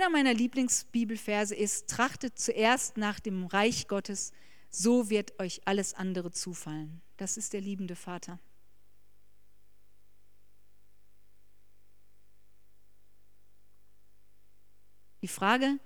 Einer 0.00 0.08
meiner 0.08 0.32
Lieblingsbibelverse 0.32 1.54
ist, 1.54 1.90
trachtet 1.90 2.38
zuerst 2.38 2.96
nach 2.96 3.20
dem 3.20 3.44
Reich 3.44 3.86
Gottes, 3.86 4.32
so 4.70 5.10
wird 5.10 5.38
euch 5.38 5.60
alles 5.66 5.92
andere 5.92 6.30
zufallen. 6.30 7.02
Das 7.18 7.36
ist 7.36 7.52
der 7.52 7.60
liebende 7.60 7.96
Vater. 7.96 8.38
Die 15.20 15.28
Frage, 15.28 15.78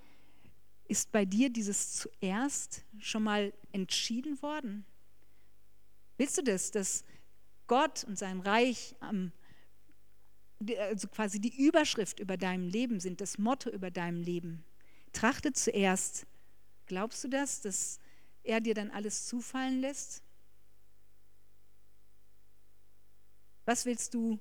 ist 0.87 1.11
bei 1.11 1.25
dir 1.25 1.51
dieses 1.51 1.95
zuerst 1.95 2.85
schon 3.01 3.25
mal 3.25 3.53
entschieden 3.73 4.41
worden? 4.43 4.87
Willst 6.19 6.39
du 6.39 6.43
das, 6.45 6.71
dass 6.71 7.05
Gott 7.67 8.05
und 8.05 8.17
sein 8.17 8.39
Reich 8.39 8.95
am 9.01 9.33
also 10.79 11.09
quasi 11.09 11.41
die 11.41 11.67
Überschrift 11.67 12.21
über 12.21 12.37
deinem 12.37 12.69
Leben 12.69 13.01
sind, 13.01 13.21
das 13.21 13.39
Motto 13.39 13.71
über 13.71 13.91
deinem 13.91 14.21
Leben. 14.21 14.65
Trachte 15.13 15.53
zuerst. 15.53 16.27
Glaubst 16.87 17.25
du 17.25 17.29
das, 17.29 17.61
dass 17.61 17.99
er 18.43 18.61
dir 18.61 18.75
dann 18.75 18.91
alles 18.91 19.27
zufallen 19.27 19.81
lässt? 19.81 20.23
Was 23.65 23.87
willst 23.87 24.13
du 24.15 24.39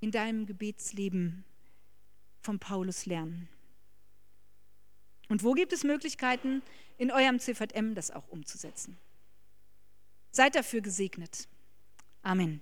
in 0.00 0.10
deinem 0.10 0.46
Gebetsleben 0.46 1.44
von 2.40 2.58
Paulus 2.58 3.06
lernen? 3.06 3.48
Und 5.28 5.42
wo 5.42 5.52
gibt 5.52 5.72
es 5.72 5.84
Möglichkeiten, 5.84 6.62
in 6.96 7.10
eurem 7.10 7.38
CVM 7.38 7.94
das 7.94 8.10
auch 8.10 8.28
umzusetzen? 8.28 8.98
Seid 10.30 10.54
dafür 10.54 10.80
gesegnet. 10.80 11.48
Amen. 12.22 12.60